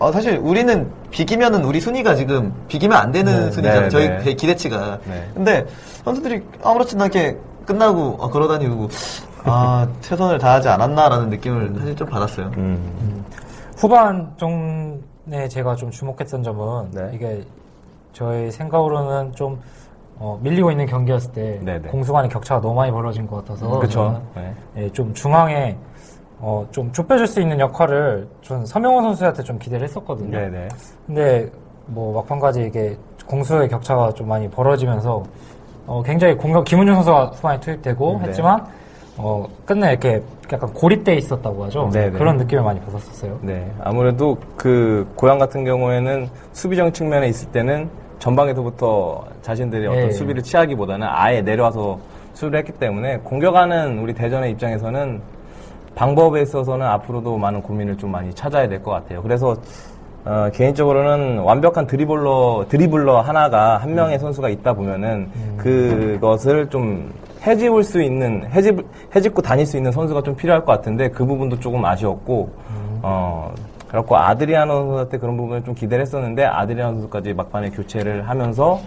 어, 0.00 0.10
사실 0.12 0.38
우리는 0.42 0.90
비기면은 1.10 1.64
우리 1.64 1.80
순위가 1.80 2.16
지금 2.16 2.52
비기면 2.68 2.96
안 2.96 3.12
되는 3.12 3.46
네, 3.46 3.50
순위잖아요. 3.52 3.82
네, 3.82 3.88
저희 3.88 4.08
네. 4.08 4.34
기대치가. 4.34 4.98
네. 5.04 5.28
근데 5.34 5.64
선수들이 6.04 6.42
아무렇지도 6.62 7.02
않게 7.04 7.36
끝나고 7.66 8.16
어, 8.18 8.30
걸어다니고 8.30 8.88
아 9.50 9.88
최선을 10.00 10.38
다하지 10.38 10.68
않았나라는 10.68 11.30
느낌을 11.30 11.74
사실 11.78 11.96
좀 11.96 12.08
받았어요. 12.08 12.50
음. 12.56 13.24
후반 13.76 14.32
쪽에 14.36 15.48
제가 15.48 15.74
좀 15.76 15.90
주목했던 15.90 16.42
점은 16.42 16.90
네. 16.90 17.10
이게 17.14 17.44
저희 18.12 18.50
생각으로는 18.50 19.32
좀 19.32 19.60
어, 20.18 20.38
밀리고 20.42 20.70
있는 20.72 20.86
경기였을 20.86 21.32
때 21.32 21.60
네, 21.62 21.80
네. 21.80 21.88
공수 21.88 22.12
간의 22.12 22.28
격차가 22.28 22.60
너무 22.60 22.74
많이 22.74 22.90
벌어진 22.90 23.26
것 23.26 23.36
같아서 23.36 23.78
그쵸. 23.78 24.04
저는 24.04 24.20
네. 24.34 24.54
예, 24.76 24.90
좀 24.90 25.14
중앙에 25.14 25.76
어, 26.40 26.66
좀 26.72 26.92
좁혀줄 26.92 27.26
수 27.26 27.40
있는 27.40 27.60
역할을 27.60 28.28
전 28.42 28.66
서명호 28.66 29.02
선수한테 29.02 29.42
좀 29.42 29.58
기대를 29.58 29.86
했었거든요. 29.86 30.36
네네. 30.36 30.68
근데 31.06 31.50
뭐 31.86 32.20
막판까지 32.20 32.62
이게 32.62 32.96
공수의 33.26 33.68
격차가 33.68 34.12
좀 34.12 34.28
많이 34.28 34.48
벌어지면서 34.48 35.22
어, 35.86 36.02
굉장히 36.02 36.36
공격 36.36 36.64
김은중 36.64 36.94
선수가 36.96 37.26
후반에 37.26 37.60
투입되고 37.60 38.18
네. 38.20 38.28
했지만 38.28 38.66
어, 39.18 39.46
끝내 39.66 39.90
이렇게 39.90 40.22
약간 40.52 40.72
고립돼 40.72 41.16
있었다고 41.16 41.64
하죠. 41.64 41.90
네, 41.92 42.10
네. 42.10 42.18
그런 42.18 42.36
느낌을 42.36 42.62
많이 42.62 42.80
받았었어요. 42.80 43.38
네. 43.42 43.70
아무래도 43.82 44.38
그 44.56 45.06
고양 45.16 45.38
같은 45.38 45.64
경우에는 45.64 46.28
수비적 46.52 46.94
측면에 46.94 47.28
있을 47.28 47.48
때는 47.50 47.90
전방에서부터 48.20 49.24
자신들이 49.42 49.86
어떤 49.86 50.00
네. 50.08 50.10
수비를 50.12 50.42
취하기보다는 50.42 51.06
아예 51.10 51.42
내려와서 51.42 51.98
수비를 52.34 52.60
했기 52.60 52.72
때문에 52.72 53.18
공격하는 53.18 53.98
우리 53.98 54.14
대전의 54.14 54.52
입장에서는 54.52 55.20
방법에 55.94 56.42
있어서는 56.42 56.86
앞으로도 56.86 57.36
많은 57.36 57.60
고민을 57.60 57.98
좀 57.98 58.12
많이 58.12 58.32
찾아야 58.32 58.68
될 58.68 58.80
것 58.82 58.92
같아요. 58.92 59.20
그래서 59.22 59.56
어, 60.24 60.48
개인적으로는 60.52 61.38
완벽한 61.40 61.86
드리블러 61.86 62.66
드리블러 62.68 63.20
하나가 63.20 63.78
한 63.78 63.94
명의 63.94 64.18
선수가 64.18 64.48
있다 64.50 64.74
보면은 64.74 65.28
그것을 65.56 66.68
좀 66.70 67.12
해집을 67.46 67.82
수 67.84 68.02
있는 68.02 68.44
해집 68.50 68.84
해집고 69.14 69.42
다닐 69.42 69.64
수 69.66 69.76
있는 69.76 69.92
선수가 69.92 70.22
좀 70.22 70.34
필요할 70.36 70.64
것 70.64 70.72
같은데 70.72 71.08
그 71.10 71.24
부분도 71.24 71.58
조금 71.60 71.84
아쉬웠고 71.84 72.50
어 73.02 73.52
그렇고 73.88 74.16
아드리아노 74.16 74.72
선수한테 74.74 75.18
그런 75.18 75.36
부분을 75.36 75.64
좀 75.64 75.74
기대를 75.74 76.02
했었는데 76.02 76.44
아드리아노 76.44 76.92
선수까지 76.94 77.32
막판에 77.34 77.70
교체를 77.70 78.28
하면서 78.28 78.80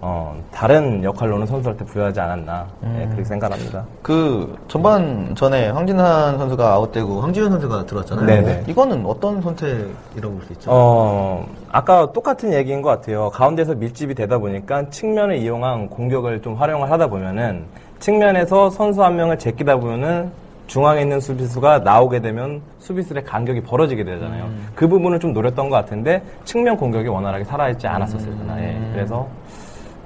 어 0.00 0.36
다른 0.52 1.02
역할로는 1.02 1.46
선수한테 1.46 1.84
부여하지 1.86 2.20
않았나 2.20 2.66
예, 2.98 3.04
그렇게 3.06 3.24
생각합니다. 3.24 3.82
그 4.02 4.54
전반 4.68 5.34
전에 5.34 5.70
황진환 5.70 6.36
선수가 6.38 6.68
아웃되고 6.72 7.20
황지현 7.22 7.50
선수가 7.50 7.86
들어왔잖아요. 7.86 8.26
네네. 8.26 8.64
이거는 8.68 9.04
어떤 9.06 9.40
선택이라고 9.40 10.34
볼 10.34 10.42
수 10.46 10.52
있죠? 10.52 10.70
어, 10.70 11.46
아까 11.72 12.12
똑같은 12.12 12.52
얘기인 12.52 12.82
것 12.82 12.90
같아요. 12.90 13.30
가운데서 13.30 13.74
밀집이 13.74 14.14
되다 14.14 14.36
보니까 14.38 14.88
측면을 14.90 15.38
이용한 15.38 15.88
공격을 15.88 16.42
좀 16.42 16.54
활용을 16.54 16.90
하다 16.90 17.06
보면은 17.08 17.64
측면에서 17.98 18.70
선수 18.70 19.02
한 19.02 19.16
명을 19.16 19.38
제끼다 19.38 19.76
보면은 19.76 20.30
중앙에 20.66 21.02
있는 21.02 21.20
수비수가 21.20 21.80
나오게 21.80 22.20
되면 22.20 22.60
수비수의 22.78 23.24
간격이 23.24 23.62
벌어지게 23.62 24.04
되잖아요. 24.04 24.50
그 24.74 24.88
부분을 24.88 25.20
좀 25.20 25.32
노렸던 25.32 25.68
것 25.70 25.76
같은데 25.76 26.22
측면 26.44 26.76
공격이 26.76 27.08
원활하게 27.08 27.44
살아있지 27.44 27.86
않았었어요. 27.86 28.36
그날. 28.36 28.62
예. 28.62 28.92
그래서 28.92 29.28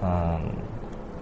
어, 0.01 0.39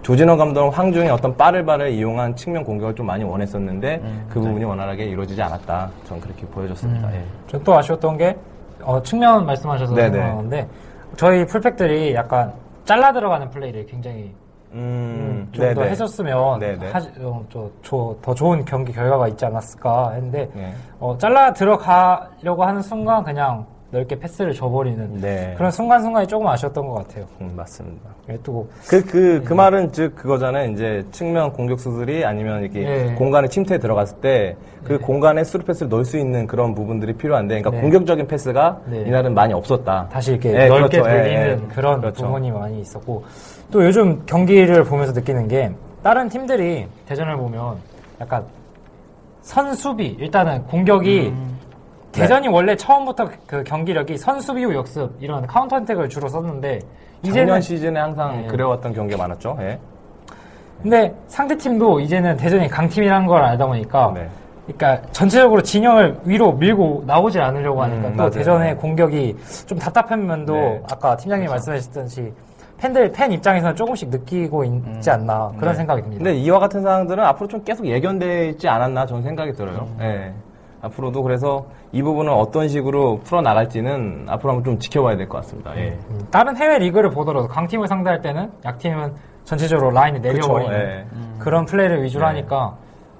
조진호 0.01 0.35
감독은 0.37 0.71
황중의 0.71 1.09
어떤 1.09 1.35
빠를바를 1.37 1.91
이용한 1.91 2.35
측면 2.35 2.63
공격을 2.63 2.95
좀 2.95 3.05
많이 3.05 3.23
원했었는데 3.23 4.01
그 4.29 4.39
부분이 4.39 4.63
원활하게 4.65 5.05
이루어지지 5.05 5.41
않았다. 5.41 5.89
저는 6.05 6.21
그렇게 6.21 6.45
보여졌습니다. 6.47 7.13
예. 7.15 7.23
전또 7.47 7.77
아쉬웠던 7.77 8.17
게 8.17 8.35
어, 8.81 9.01
측면 9.03 9.45
말씀하셔서 9.45 9.93
네네. 9.95 10.11
생각나는데 10.11 10.67
저희 11.15 11.45
풀백들이 11.45 12.13
약간 12.13 12.51
잘라 12.85 13.13
들어가는 13.13 13.49
플레이를 13.49 13.85
굉장히 13.85 14.33
음, 14.73 15.47
좀더 15.51 15.73
네네. 15.73 15.91
해줬으면 15.91 16.37
어, 16.37 17.43
저- 17.49 17.69
저- 17.81 18.15
더 18.21 18.33
좋은 18.35 18.63
경기 18.65 18.91
결과가 18.93 19.27
있지 19.29 19.45
않았을까 19.45 20.11
했는데 20.11 20.49
네. 20.53 20.73
어, 20.99 21.17
잘라 21.17 21.53
들어가려고 21.53 22.63
하는 22.63 22.81
순간 22.81 23.23
그냥 23.23 23.65
넓게 23.91 24.19
패스를 24.19 24.53
줘버리는 24.53 25.15
네. 25.19 25.55
그런 25.57 25.71
순간순간이 25.71 26.27
조금 26.27 26.45
아쉬웠던 26.45 26.87
것 26.87 26.93
같아요. 26.93 27.25
음, 27.41 27.51
맞습니다. 27.55 28.07
예, 28.29 28.37
또 28.43 28.69
그, 28.87 29.03
그, 29.03 29.41
그 29.43 29.51
말은 29.53 29.91
즉 29.91 30.15
그거잖아요. 30.15 30.69
이제 30.69 31.03
측면 31.09 31.51
공격수들이 31.51 32.23
아니면 32.23 32.61
이렇게 32.61 32.81
네. 32.81 33.15
공간에 33.15 33.47
침투에 33.47 33.79
들어갔을 33.79 34.17
때 34.21 34.55
그 34.83 34.97
공간에 34.97 35.43
스루 35.43 35.63
패스를 35.65 35.89
넣을 35.89 36.05
수 36.05 36.17
있는 36.17 36.47
그런 36.47 36.73
부분들이 36.73 37.11
필요한데 37.13 37.55
그러니까 37.59 37.71
네. 37.71 37.81
공격적인 37.81 38.27
패스가 38.27 38.79
네. 38.85 39.01
이날은 39.01 39.33
많이 39.33 39.53
없었다. 39.53 40.07
다시 40.09 40.31
이렇게 40.31 40.53
예, 40.53 40.67
넓게 40.69 41.01
그렇죠. 41.01 41.09
예, 41.17 41.23
돌리는 41.23 41.61
예. 41.69 41.73
그런 41.75 41.99
그렇죠. 41.99 42.25
부분이 42.27 42.51
많이 42.51 42.79
있었고 42.79 43.23
또 43.71 43.85
요즘 43.85 44.25
경기를 44.25 44.83
보면서 44.83 45.13
느끼는 45.13 45.47
게 45.47 45.71
다른 46.03 46.27
팀들이 46.27 46.87
대전을 47.05 47.37
보면 47.37 47.77
약간 48.19 48.43
선수비 49.41 50.17
일단은 50.19 50.63
공격이 50.65 51.27
음. 51.29 51.57
대전이 52.11 52.47
네. 52.47 52.53
원래 52.53 52.75
처음부터 52.75 53.29
그 53.45 53.63
경기력이 53.63 54.17
선수비 54.17 54.63
후 54.63 54.73
역습 54.73 55.11
이런 55.19 55.45
counter 55.45 55.77
attack을 55.77 56.09
주로 56.09 56.27
썼는데 56.27 56.79
이제는 57.21 57.47
작년 57.47 57.61
시즌에 57.61 57.99
항상 57.99 58.41
네. 58.41 58.47
그래왔던 58.47 58.93
경기가 58.93 59.21
많았죠. 59.21 59.57
예. 59.61 59.79
근데 60.81 61.13
상대 61.27 61.55
팀도 61.55 61.99
이제는 61.99 62.37
대전이 62.37 62.67
강팀이라는 62.69 63.27
걸 63.27 63.43
알다 63.43 63.67
보니까 63.67 64.11
네. 64.15 64.29
그러니까 64.65 65.07
전체적으로 65.11 65.61
진영을 65.61 66.19
위로 66.23 66.53
밀고 66.53 67.03
나오지 67.05 67.39
않으려고 67.39 67.83
하니까 67.83 68.07
음, 68.07 68.11
또 68.13 68.17
맞아요. 68.17 68.31
대전의 68.31 68.77
공격이 68.77 69.35
좀 69.65 69.77
답답한 69.77 70.25
면도 70.25 70.53
네. 70.53 70.81
아까 70.89 71.17
팀장님 71.17 71.49
말씀하셨듯이 71.49 72.31
팬들 72.79 73.11
팬 73.11 73.31
입장에서는 73.31 73.75
조금씩 73.75 74.09
느끼고 74.09 74.63
있지 74.63 75.09
않나 75.11 75.51
그런 75.59 75.75
생각이 75.75 76.01
듭니다. 76.01 76.23
근데 76.23 76.37
이와 76.39 76.59
같은 76.59 76.81
상황들은 76.81 77.23
앞으로 77.25 77.47
좀 77.47 77.63
계속 77.63 77.85
예견돼 77.85 78.49
있지 78.49 78.67
않았나 78.69 79.05
저는 79.05 79.23
생각이 79.23 79.51
들어요. 79.53 79.87
예. 79.99 80.31
앞으로도 80.81 81.21
그래서 81.23 81.65
이 81.91 82.01
부분을 82.01 82.31
어떤 82.31 82.69
식으로 82.69 83.19
풀어 83.25 83.41
나갈지는 83.41 84.27
앞으로 84.29 84.51
한번 84.53 84.63
좀 84.63 84.79
지켜봐야 84.79 85.17
될 85.17 85.27
것 85.27 85.39
같습니다. 85.39 85.75
예. 85.77 85.97
음, 86.09 86.25
다른 86.31 86.55
해외 86.55 86.79
리그를 86.79 87.09
보더라도 87.09 87.49
강팀을 87.49 87.87
상대할 87.87 88.21
때는 88.21 88.49
약팀은 88.63 89.13
전체적으로 89.43 89.91
라인을 89.91 90.21
내려버리는 90.21 90.73
예. 90.73 91.05
그런 91.37 91.65
플레이를 91.65 92.01
위주로 92.03 92.21
네. 92.23 92.27
하니까 92.27 92.75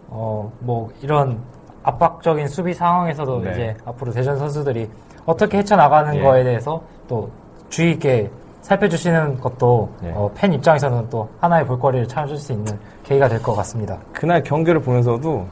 어 0.09 0.49
뭐 0.59 0.89
이런 1.01 1.39
압박적인 1.83 2.47
수비 2.47 2.73
상황에서도 2.73 3.41
네. 3.41 3.51
이제 3.51 3.77
앞으로 3.85 4.11
대전 4.13 4.37
선수들이 4.37 4.89
어떻게 5.25 5.57
헤쳐나가는 5.57 6.15
예. 6.15 6.21
거에 6.21 6.43
대해서 6.45 6.81
또 7.09 7.29
주의 7.69 7.91
있게 7.91 8.29
살펴주시는 8.61 9.39
것도 9.39 9.89
네. 10.01 10.11
어, 10.15 10.29
팬 10.35 10.53
입장에서는 10.53 11.07
또 11.09 11.27
하나의 11.39 11.65
볼거리를 11.65 12.07
찾을 12.07 12.37
수 12.37 12.51
있는 12.53 12.77
계기가 13.03 13.27
될 13.27 13.41
것 13.41 13.55
같습니다. 13.55 13.97
그날 14.13 14.43
경기를 14.43 14.81
보면서도 14.81 15.45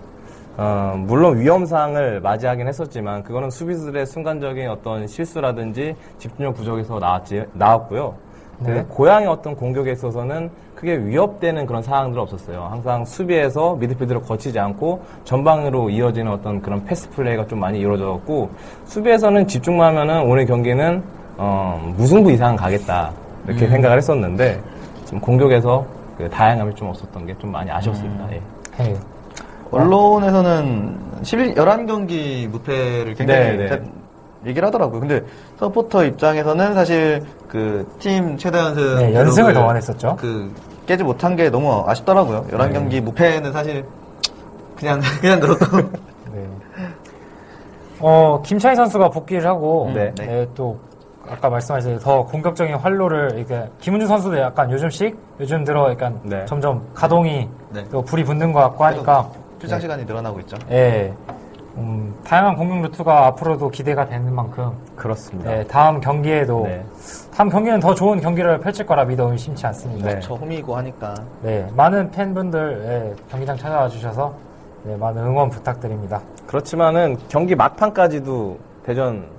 어, 0.58 0.96
물론 0.98 1.40
위험상을 1.40 2.20
맞이하긴 2.22 2.68
했었지만 2.68 3.24
그거는 3.24 3.50
수비수들의 3.52 4.06
순간적인 4.08 4.70
어떤 4.70 5.08
실수라든지 5.08 5.96
집중력 6.18 6.56
부족에서 6.56 7.00
나왔지, 7.00 7.44
나왔고요. 7.54 8.16
그 8.66 8.72
네. 8.72 8.86
고향의 8.90 9.28
어떤 9.28 9.56
공격에 9.56 9.92
있어서는 9.92 10.50
크게 10.74 10.98
위협되는 10.98 11.68
그런 11.68 11.84
상황들은 11.84 12.24
없었어요. 12.24 12.68
항상 12.72 13.06
수비에서 13.06 13.76
미드필드를 13.76 14.22
거치지 14.24 14.58
않고 14.60 15.02
전방으로 15.26 15.92
이어지는 15.92 16.32
어떤 16.32 16.60
그런 16.62 16.84
패스 16.84 17.08
플레이가 17.12 17.46
좀 17.46 17.60
많이 17.60 17.80
이루어졌고 17.80 18.50
수비에서는 18.86 19.48
집중만 19.48 19.96
하면은 19.96 20.24
오늘 20.28 20.46
경기는 20.48 21.04
어, 21.38 21.94
무승부 21.98 22.32
이상 22.32 22.56
가겠다 22.56 23.12
이렇게 23.48 23.66
음. 23.66 23.72
생각을 23.72 23.98
했었는데 23.98 24.62
지금 25.06 25.20
공격에서 25.22 25.86
그 26.18 26.30
다양함이 26.30 26.74
좀 26.76 26.90
없었던 26.90 27.26
게 27.26 27.36
좀 27.40 27.52
많이 27.52 27.70
아쉬웠습니다. 27.72 28.26
음. 28.26 28.30
예. 28.80 28.86
예. 28.86 28.96
언론에서는 29.72 30.98
11, 31.24 31.56
11경기 31.56 32.48
무패를 32.48 33.14
굉장히 33.16 33.40
네, 33.40 33.58
네. 33.58 33.68
대- 33.70 33.82
얘기를 34.46 34.66
하더라고요. 34.68 35.00
근데 35.02 35.22
서포터 35.60 36.06
입장에서는 36.06 36.74
사실 36.74 37.24
그 37.50 37.86
팀 38.00 38.38
최다 38.38 38.60
연승 38.60 38.96
네, 38.98 39.14
연승을 39.14 39.54
더 39.54 39.66
원했었죠. 39.66 40.16
그 40.18 40.54
깨지 40.86 41.04
못한 41.04 41.36
게 41.36 41.50
너무 41.50 41.84
아쉽더라고요. 41.86 42.46
11경기 42.52 42.90
네. 42.92 43.02
무패는 43.02 43.52
사실 43.52 43.84
그냥 44.78 45.02
그냥 45.20 45.40
그렇고 45.40 45.78
네. 46.32 46.48
어, 48.00 48.42
김차희 48.46 48.76
선수가 48.76 49.10
복귀를 49.10 49.48
하고, 49.48 49.92
네. 49.94 50.14
네. 50.16 50.48
또, 50.56 50.78
아까 51.30 51.50
말씀하신 51.50 52.00
더 52.00 52.24
공격적인 52.26 52.76
활로를, 52.76 53.38
이렇게, 53.38 53.70
김은주 53.80 54.08
선수도 54.08 54.38
약간 54.40 54.72
요즘씩, 54.72 55.18
요즘 55.40 55.64
들어 55.64 55.90
약간 55.92 56.20
네. 56.24 56.46
점점 56.46 56.82
가동이, 56.94 57.48
네. 57.72 57.84
또 57.92 58.02
불이 58.02 58.24
붙는 58.24 58.54
것 58.54 58.60
같고 58.62 58.84
하니까, 58.86 59.30
출장 59.60 59.80
시간이 59.80 60.06
늘어나고 60.06 60.40
있죠. 60.42 60.58
예. 60.72 61.14
음, 61.78 62.16
다양한 62.24 62.56
공격 62.56 62.82
루트가 62.82 63.28
앞으로도 63.28 63.70
기대가 63.70 64.06
되는 64.06 64.34
만큼, 64.34 64.72
그렇습니다. 64.96 65.52
네, 65.52 65.64
다음 65.66 66.00
경기에도, 66.00 66.64
네. 66.64 66.84
다음 67.36 67.50
경기는 67.50 67.80
더 67.80 67.94
좋은 67.94 68.20
경기를 68.20 68.60
펼칠 68.60 68.86
거라 68.86 69.06
믿어 69.06 69.32
의심치 69.32 69.66
않습니다. 69.68 70.14
네. 70.14 70.20
저 70.20 70.34
홈이고 70.34 70.76
하니까 70.76 71.14
네, 71.44 71.68
많은 71.76 72.10
팬분들, 72.10 72.84
예, 72.88 73.24
경기장 73.30 73.56
찾아와 73.58 73.88
주셔서, 73.88 74.34
네, 74.84 74.96
많은 74.96 75.24
응원 75.24 75.50
부탁드립니다. 75.50 76.20
그렇지만은 76.48 77.18
경기 77.28 77.54
막판까지도 77.56 78.58
대전 78.84 79.37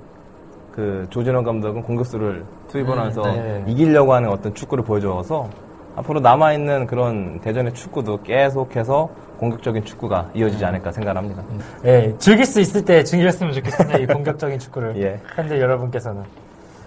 그 0.79 1.09
조진원 1.11 1.43
감독은 1.43 1.83
공격수를 1.83 2.45
투입을 2.69 2.93
음, 2.95 2.99
하면서 3.01 3.21
네. 3.23 3.65
이기려고 3.67 4.13
하는 4.15 4.29
어떤 4.29 4.55
축구를 4.55 4.85
보여줘서 4.85 5.49
앞으로 5.97 6.21
남아있는 6.21 6.87
그런 6.87 7.41
대전의 7.41 7.75
축구도 7.75 8.23
계속해서 8.23 9.09
공격적인 9.41 9.85
축구가 9.85 10.31
이어지지 10.35 10.65
않을까 10.65 10.93
생각합니다. 10.93 11.43
예, 11.85 12.15
즐길 12.19 12.45
수 12.47 12.61
있을 12.61 12.85
때 12.85 13.03
즐겼으면 13.03 13.55
좋겠습니다. 13.55 13.99
이 13.99 14.07
공격적인 14.07 14.61
축구를. 14.61 14.97
예. 15.03 15.21
팬들 15.35 15.61
여러분께서는. 15.61 16.23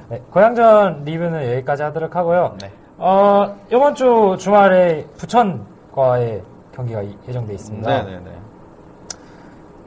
네, 0.07 0.21
고향전 0.31 1.03
리뷰는 1.03 1.51
여기까지 1.55 1.83
하도록 1.83 2.15
하고요. 2.15 2.55
네. 2.61 2.71
어, 2.97 3.53
이번 3.69 3.93
주 3.93 4.37
주말에 4.39 5.05
부천과의 5.17 6.41
경기가 6.73 7.01
이- 7.01 7.17
예정돼 7.27 7.55
있습니다. 7.55 7.89
네 8.05 8.09
네 8.09 8.19
네. 8.23 8.31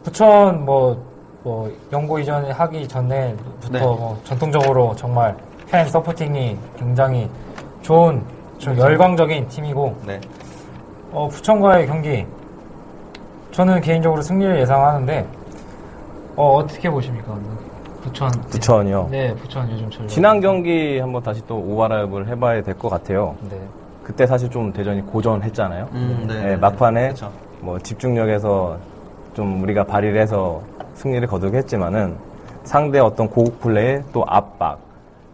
부천 0.03 0.63
뭐, 0.67 1.03
뭐, 1.45 1.71
연고 1.93 2.19
이전 2.19 2.51
하기 2.51 2.89
전에부터 2.89 3.69
네. 3.71 3.79
뭐 3.81 4.19
전통적으로 4.25 4.95
정말 4.97 5.37
팬 5.71 5.87
서포팅이 5.87 6.57
굉장히 6.79 7.29
좋은, 7.83 8.23
좀 8.59 8.77
열광적인 8.79 9.47
팀이고, 9.49 9.95
네. 10.07 10.19
어, 11.13 11.29
부천과의 11.29 11.87
경기. 11.87 12.27
저는 13.53 13.81
개인적으로 13.83 14.23
승리를 14.23 14.59
예상하는데, 14.61 15.27
어, 16.37 16.55
어떻게 16.57 16.91
보십니까? 16.91 17.37
부천. 18.01 18.31
부천이요. 18.51 19.09
네, 19.11 19.35
부천 19.35 19.71
요즘 19.71 19.91
전력. 19.91 20.09
지난 20.09 20.41
경기 20.41 20.99
한번 20.99 21.23
다시 21.23 21.43
또 21.47 21.57
오버랩을 21.63 22.27
해봐야 22.27 22.63
될 22.63 22.75
것 22.75 22.89
같아요. 22.89 23.37
네. 23.51 23.59
그때 24.03 24.27
사실 24.27 24.51
좀 24.51 24.73
대전이 24.73 25.03
고전했잖아요. 25.03 25.89
음, 25.93 26.25
네. 26.29 26.53
예, 26.53 26.57
막판에 26.57 27.09
그쵸. 27.11 27.31
뭐 27.61 27.79
집중력에서 27.79 28.77
좀 29.35 29.63
우리가 29.63 29.85
발휘를 29.85 30.21
해서 30.21 30.61
승리를 30.95 31.27
거두게 31.29 31.59
했지만은 31.59 32.17
상대 32.65 32.99
어떤 32.99 33.29
고급 33.29 33.61
플레이 33.61 34.01
또 34.13 34.25
압박, 34.27 34.79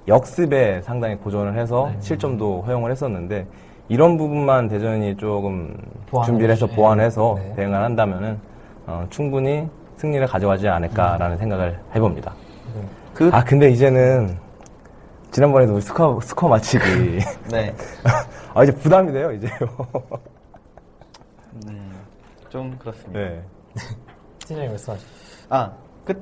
역습에 0.08 0.82
상당히 0.82 1.16
고전을 1.16 1.56
해서 1.56 1.90
네. 1.92 2.00
실점도 2.00 2.62
허용을 2.62 2.90
했었는데 2.90 3.46
이런 3.88 4.16
부분만 4.16 4.68
대전이 4.68 5.16
조금 5.16 5.76
준비를 6.24 6.50
해서 6.50 6.66
보완해서 6.66 7.36
네. 7.38 7.54
대응을 7.56 7.82
한다면은 7.82 8.38
어, 8.86 9.06
충분히 9.10 9.68
승리를 9.96 10.26
가져가지 10.26 10.68
않을까라는 10.68 11.36
생각을 11.36 11.78
해봅니다. 11.94 12.34
네. 12.74 12.82
그아 13.14 13.44
근데 13.44 13.70
이제는 13.70 14.36
지난번에도 15.30 15.74
우리 15.74 15.80
스코어, 15.82 16.20
스코어 16.20 16.48
맞히기 16.48 16.84
네. 17.50 17.74
아 18.54 18.64
이제 18.64 18.72
부담이 18.72 19.12
돼요 19.12 19.30
이제 19.32 19.48
네. 21.66 21.74
좀 22.48 22.76
그렇습니다. 22.78 23.20
네. 23.20 23.42
팀장님 24.46 24.70
말씀하시죠. 24.70 25.29
아, 25.50 25.70
그, 26.04 26.12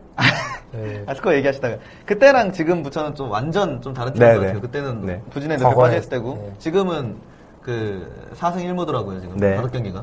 네. 0.73 1.05
아, 1.07 1.15
스코어 1.15 1.35
얘기하시다가. 1.37 1.77
그때랑 2.07 2.53
지금 2.53 2.83
부천은 2.83 3.15
좀 3.15 3.31
완전 3.31 3.81
좀 3.81 3.95
다른 3.95 4.13
팀인 4.13 4.27
네, 4.29 4.35
것 4.35 4.41
네. 4.41 4.47
같아요. 4.47 4.61
그때는 4.63 5.07
네. 5.07 5.23
부진에 5.31 5.55
늦게 5.57 5.65
과거에, 5.69 5.91
빠졌을 5.91 6.11
때고, 6.11 6.35
네. 6.35 6.53
지금은 6.59 7.17
그 7.63 8.33
4승 8.35 8.57
1무더라고요, 8.57 9.21
지금. 9.21 9.37
네. 9.37 9.55
다섯 9.57 9.71
경기가. 9.71 10.03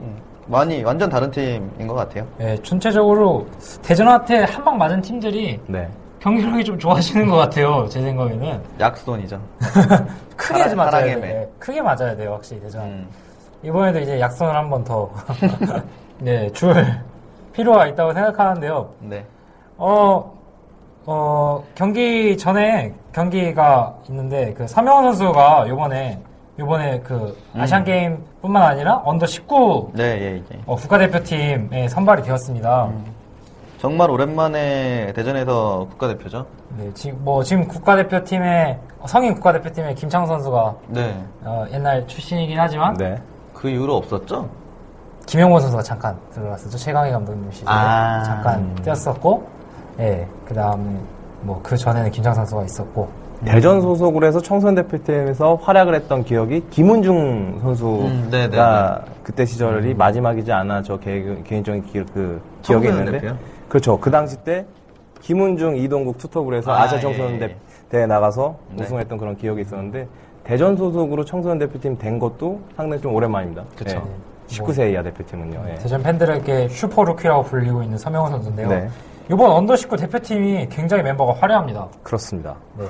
음, 0.00 0.16
많이, 0.46 0.82
완전 0.82 1.08
다른 1.08 1.30
팀인 1.30 1.86
것 1.86 1.94
같아요. 1.94 2.26
네, 2.38 2.56
전체적으로 2.62 3.46
대전한테 3.82 4.44
한 4.44 4.64
방 4.64 4.76
맞은 4.78 5.00
팀들이 5.00 5.60
네. 5.66 5.88
경기력이 6.20 6.64
좀 6.64 6.78
좋아지는 6.78 7.28
것 7.28 7.36
같아요. 7.36 7.86
제 7.88 8.00
생각에는. 8.02 8.60
약손이죠. 8.80 9.40
크게 10.36 10.58
사랑- 10.68 10.76
맞아야 10.76 11.04
돼요. 11.04 11.18
매. 11.20 11.26
네, 11.34 11.48
크게 11.60 11.80
맞아야 11.80 12.16
돼요, 12.16 12.32
확실히 12.32 12.60
대전. 12.62 12.82
음, 12.82 13.08
이번에도 13.62 13.98
이제 14.00 14.18
약선을 14.20 14.54
한 14.54 14.68
번 14.70 14.82
더, 14.84 15.08
네, 16.18 16.50
줄 16.52 16.72
필요가 17.58 17.88
있다고 17.88 18.12
생각하는데요. 18.12 18.88
네. 19.00 19.26
어, 19.76 20.32
어, 21.06 21.64
경기 21.74 22.36
전에 22.36 22.94
경기가 23.12 23.96
있는데, 24.08 24.54
그, 24.54 24.68
서명원 24.68 25.04
선수가 25.06 25.66
요번에, 25.68 26.20
요번에 26.56 27.00
그, 27.00 27.36
아시안 27.56 27.82
게임 27.82 28.24
뿐만 28.40 28.62
아니라 28.62 29.02
언더 29.04 29.26
19 29.26 29.90
네, 29.94 30.04
예, 30.04 30.36
예. 30.36 30.60
어, 30.66 30.76
국가대표팀에 30.76 31.88
선발이 31.88 32.22
되었습니다. 32.22 32.84
음. 32.86 33.04
정말 33.78 34.10
오랜만에 34.10 35.12
대전에서 35.14 35.86
국가대표죠. 35.90 36.46
네, 36.76 36.92
지금, 36.94 37.18
뭐, 37.24 37.42
지금 37.42 37.66
국가대표팀에, 37.66 38.78
성인 39.06 39.34
국가대표팀에 39.34 39.94
김창 39.94 40.26
선수가, 40.26 40.76
네. 40.88 41.24
어, 41.42 41.66
옛날 41.72 42.06
출신이긴 42.06 42.56
하지만, 42.58 42.94
네. 42.94 43.16
그 43.52 43.68
이후로 43.68 43.96
없었죠? 43.96 44.48
김영곤 45.28 45.60
선수가 45.60 45.82
잠깐 45.82 46.16
들어갔었죠. 46.32 46.78
최강희 46.78 47.12
감독님 47.12 47.50
시절에. 47.52 47.70
아. 47.70 48.22
잠깐 48.22 48.74
뛰었었고, 48.76 49.46
예, 50.00 50.26
그 50.46 50.54
다음에, 50.54 50.84
뭐, 51.42 51.60
그 51.62 51.76
전에는 51.76 52.10
김창 52.10 52.32
선수가 52.32 52.64
있었고, 52.64 53.08
대전 53.44 53.82
소속으로 53.82 54.26
해서 54.26 54.40
청소년 54.40 54.74
대표팀에서 54.74 55.56
활약을 55.56 55.94
했던 55.94 56.24
기억이 56.24 56.64
김은중 56.70 57.60
선수가 57.60 58.06
음, 58.06 58.28
네, 58.32 58.48
네, 58.48 58.56
네. 58.56 58.98
그때 59.22 59.44
시절이 59.44 59.94
마지막이지 59.94 60.50
않아 60.50 60.82
저 60.82 60.98
개, 60.98 61.22
개인적인 61.44 61.84
기, 61.84 62.02
그 62.12 62.42
기억이 62.62 62.88
있는데 62.88 63.12
대표요? 63.12 63.38
그렇죠 63.68 64.00
그 64.00 64.10
당시 64.10 64.36
때 64.38 64.66
김은중 65.20 65.76
이동국 65.76 66.18
투톱으로 66.18 66.56
해서 66.56 66.72
아, 66.72 66.82
아, 66.82 66.88
시아 66.88 66.98
예, 66.98 67.00
청소년 67.00 67.34
예. 67.34 67.38
대, 67.38 67.56
대회 67.90 68.06
나가서 68.06 68.56
네. 68.72 68.82
우승했던 68.82 69.18
그런 69.18 69.36
기억이 69.36 69.62
있었는데 69.62 70.08
대전 70.42 70.76
소속으로 70.76 71.24
청소년 71.24 71.60
대표팀 71.60 71.96
된 71.96 72.18
것도 72.18 72.60
상당히 72.74 73.00
좀 73.00 73.14
오랜만입니다. 73.14 73.62
예. 73.88 74.00
19세 74.48 74.92
이하 74.92 75.02
대표팀은요. 75.02 75.64
예. 75.68 75.74
대전 75.76 76.02
팬들에게 76.02 76.68
슈퍼루키라고 76.68 77.42
불리고 77.44 77.82
있는 77.82 77.96
서명훈 77.98 78.32
선수인데요. 78.32 78.68
네. 78.68 78.88
이번 79.30 79.50
언더 79.50 79.76
19 79.76 79.96
대표팀이 79.96 80.68
굉장히 80.70 81.02
mem버가 81.02 81.34
화려합니다. 81.34 81.86
그렇습니다. 82.02 82.56
네. 82.76 82.86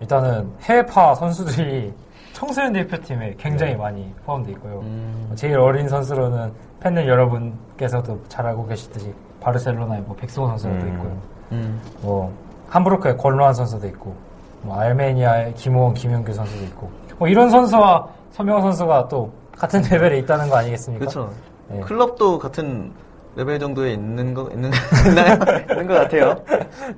일단은 0.00 0.52
해외파 0.62 1.14
선수들이 1.14 1.92
청소년 2.34 2.72
대표팀에 2.72 3.34
굉장히 3.38 3.72
네. 3.72 3.78
많이 3.78 4.14
포함되어 4.26 4.52
있고요. 4.54 4.80
음. 4.80 5.32
제일 5.34 5.58
어린 5.58 5.88
선수로는 5.88 6.52
팬들 6.80 7.08
여러분께서도 7.08 8.20
잘 8.28 8.46
알고 8.46 8.66
계시듯이 8.66 9.14
바르셀로나의 9.40 10.02
뭐 10.02 10.14
백승호 10.16 10.48
선수도 10.48 10.74
음. 10.74 10.88
있고요. 10.88 11.16
음. 11.52 11.80
뭐 12.02 12.32
함부르크의 12.68 13.16
권로한 13.16 13.54
선수도 13.54 13.86
있고, 13.88 14.14
뭐 14.62 14.76
알메니아의 14.78 15.54
김호원, 15.54 15.94
김용규 15.94 16.32
선수도 16.32 16.64
있고, 16.64 16.90
뭐 17.18 17.28
이런 17.28 17.48
선수와 17.48 18.08
서명호 18.32 18.62
선수가 18.62 19.08
또 19.08 19.32
같은 19.58 19.82
레벨에 19.90 20.18
있다는 20.18 20.48
거 20.48 20.56
아니겠습니까? 20.56 21.00
그렇죠. 21.00 21.30
네. 21.68 21.80
클럽도 21.80 22.38
같은 22.38 22.92
레벨 23.36 23.58
정도에 23.58 23.92
있는 23.92 24.34
거 24.34 24.48
있는 24.50 24.70
있나요? 25.08 25.38
있는 25.70 25.86
것 25.86 25.94
같아요. 25.94 26.36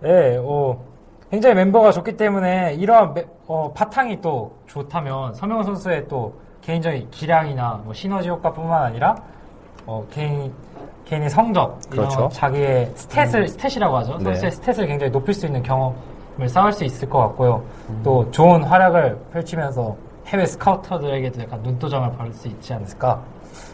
네, 0.00 0.36
어, 0.42 0.78
굉장히 1.30 1.54
멤버가 1.56 1.92
좋기 1.92 2.16
때문에 2.16 2.74
이러한 2.74 3.14
매- 3.14 3.26
어, 3.46 3.72
바탕이 3.74 4.20
또 4.20 4.52
좋다면 4.66 5.34
서명원 5.34 5.62
선수의 5.62 6.06
또 6.08 6.34
개인적인 6.62 7.08
기량이나 7.10 7.80
뭐 7.84 7.94
시너지 7.94 8.28
효과뿐만 8.28 8.82
아니라 8.82 9.16
어, 9.86 10.04
개인 10.10 10.52
개인의 11.06 11.30
성적, 11.30 11.78
이런 11.92 12.08
그렇죠. 12.08 12.28
자기의 12.32 12.90
stat을 12.96 13.46
stat이라고 13.56 13.92
하죠. 13.92 14.18
네. 14.18 14.24
선수의 14.34 14.50
stat을 14.50 14.86
굉장히 14.88 15.12
높일 15.12 15.32
수 15.32 15.46
있는 15.46 15.62
경험을 15.62 16.48
쌓을 16.48 16.72
수 16.72 16.84
있을 16.84 17.08
것 17.08 17.20
같고요. 17.20 17.62
음. 17.90 18.00
또 18.02 18.28
좋은 18.32 18.64
활약을 18.64 19.16
펼치면서 19.32 19.96
해외 20.26 20.44
스카우터들에게도 20.46 21.42
약간 21.42 21.60
눈도장을 21.62 22.10
받을 22.16 22.32
수 22.32 22.48
있지 22.48 22.72
않을까. 22.74 23.20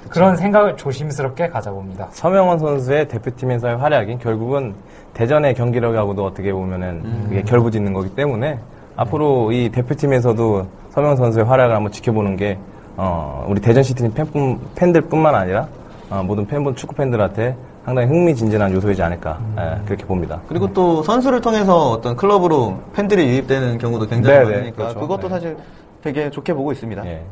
그런 0.09 0.37
생각을 0.37 0.77
조심스럽게 0.77 1.49
가져봅니다. 1.49 2.09
서명원 2.11 2.59
선수의 2.59 3.09
대표팀에서의 3.09 3.77
활약이 3.79 4.19
결국은 4.19 4.75
대전의 5.15 5.55
경기력하고도 5.55 6.25
어떻게 6.25 6.53
보면은 6.53 7.25
그게 7.25 7.43
결부짓는 7.43 7.93
거기 7.93 8.15
때문에 8.15 8.59
앞으로 8.97 9.53
이 9.53 9.71
대표팀에서도 9.71 10.67
서명원 10.91 11.17
선수의 11.17 11.47
활약을 11.47 11.75
한번 11.75 11.91
지켜보는 11.91 12.37
게 12.37 12.59
어, 12.97 13.47
우리 13.49 13.61
대전 13.61 13.83
시티 13.83 14.11
팬, 14.11 14.59
팬들뿐만 14.75 15.35
아니라 15.35 15.67
어, 16.11 16.23
모든 16.23 16.47
팬분 16.47 16.77
축구 16.77 16.95
팬들한테 16.95 17.57
상당히 17.85 18.09
흥미진진한 18.09 18.73
요소이지 18.73 19.03
않을까 19.03 19.41
예, 19.59 19.85
그렇게 19.87 20.05
봅니다. 20.05 20.41
그리고 20.49 20.73
또 20.73 21.03
선수를 21.03 21.41
통해서 21.41 21.91
어떤 21.91 22.15
클럽으로 22.15 22.79
팬들이 22.93 23.27
유입되는 23.27 23.79
경우도 23.79 24.07
굉장히 24.07 24.38
네, 24.38 24.45
네, 24.45 24.51
많으니까 24.51 24.77
그렇죠. 24.77 25.01
그것도 25.01 25.23
네. 25.23 25.29
사실 25.31 25.57
되게 26.03 26.31
좋게 26.31 26.53
보고 26.55 26.73
있습니다. 26.73 27.07
예. 27.07 27.23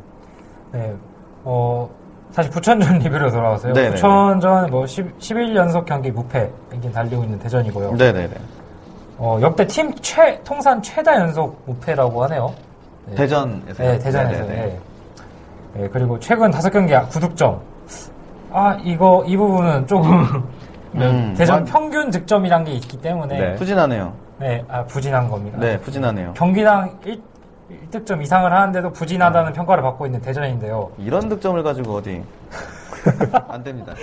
네. 0.71 0.95
어, 1.43 1.89
사실 2.31 2.49
부천전 2.51 2.99
리뷰로 2.99 3.29
돌아와서요. 3.31 3.73
네네네. 3.73 3.95
부천전 3.95 4.69
뭐 4.71 4.85
10, 4.87 5.19
11연속 5.19 5.85
경기 5.85 6.09
무패 6.11 6.49
랭킹 6.71 6.91
달리고 6.91 7.23
있는 7.23 7.37
대전이고요. 7.39 7.93
네네네. 7.95 8.33
어, 9.17 9.37
역대 9.41 9.67
팀 9.67 9.93
최, 10.01 10.41
통산 10.43 10.81
최다 10.81 11.15
연속 11.19 11.61
무패라고 11.65 12.23
하네요. 12.23 12.53
네. 13.07 13.15
대전에서. 13.15 13.83
네, 13.83 13.99
대전에서. 13.99 14.43
네네네. 14.43 14.65
네. 14.65 14.79
네, 15.73 15.89
그리고 15.89 16.17
최근 16.19 16.49
다섯 16.49 16.69
경기 16.69 16.93
9득점. 16.93 17.59
아, 18.53 18.77
이거, 18.83 19.23
이 19.25 19.37
부분은 19.37 19.87
조금, 19.87 20.43
음, 20.95 21.33
대전 21.37 21.55
완- 21.57 21.65
평균 21.65 22.09
득점이란 22.11 22.65
게 22.65 22.71
있기 22.73 22.97
때문에, 22.99 23.37
네. 23.39 23.45
네, 23.51 23.55
푸진하네요. 23.55 24.13
아, 24.67 24.83
부진한 24.85 25.29
겁니다. 25.29 25.57
네, 25.59 25.79
푸진하네요. 25.79 26.33
경기당 26.33 26.97
1, 27.05 27.21
1득점 27.91 28.21
이상을 28.21 28.51
하는데도 28.51 28.91
부진하다는 28.91 29.53
평가를 29.53 29.83
받고 29.83 30.05
있는 30.05 30.21
대전인데요. 30.21 30.91
이런 30.97 31.29
득점을 31.29 31.61
가지고 31.63 31.95
어디 31.95 32.23
안 33.47 33.63
됩니다. 33.63 33.93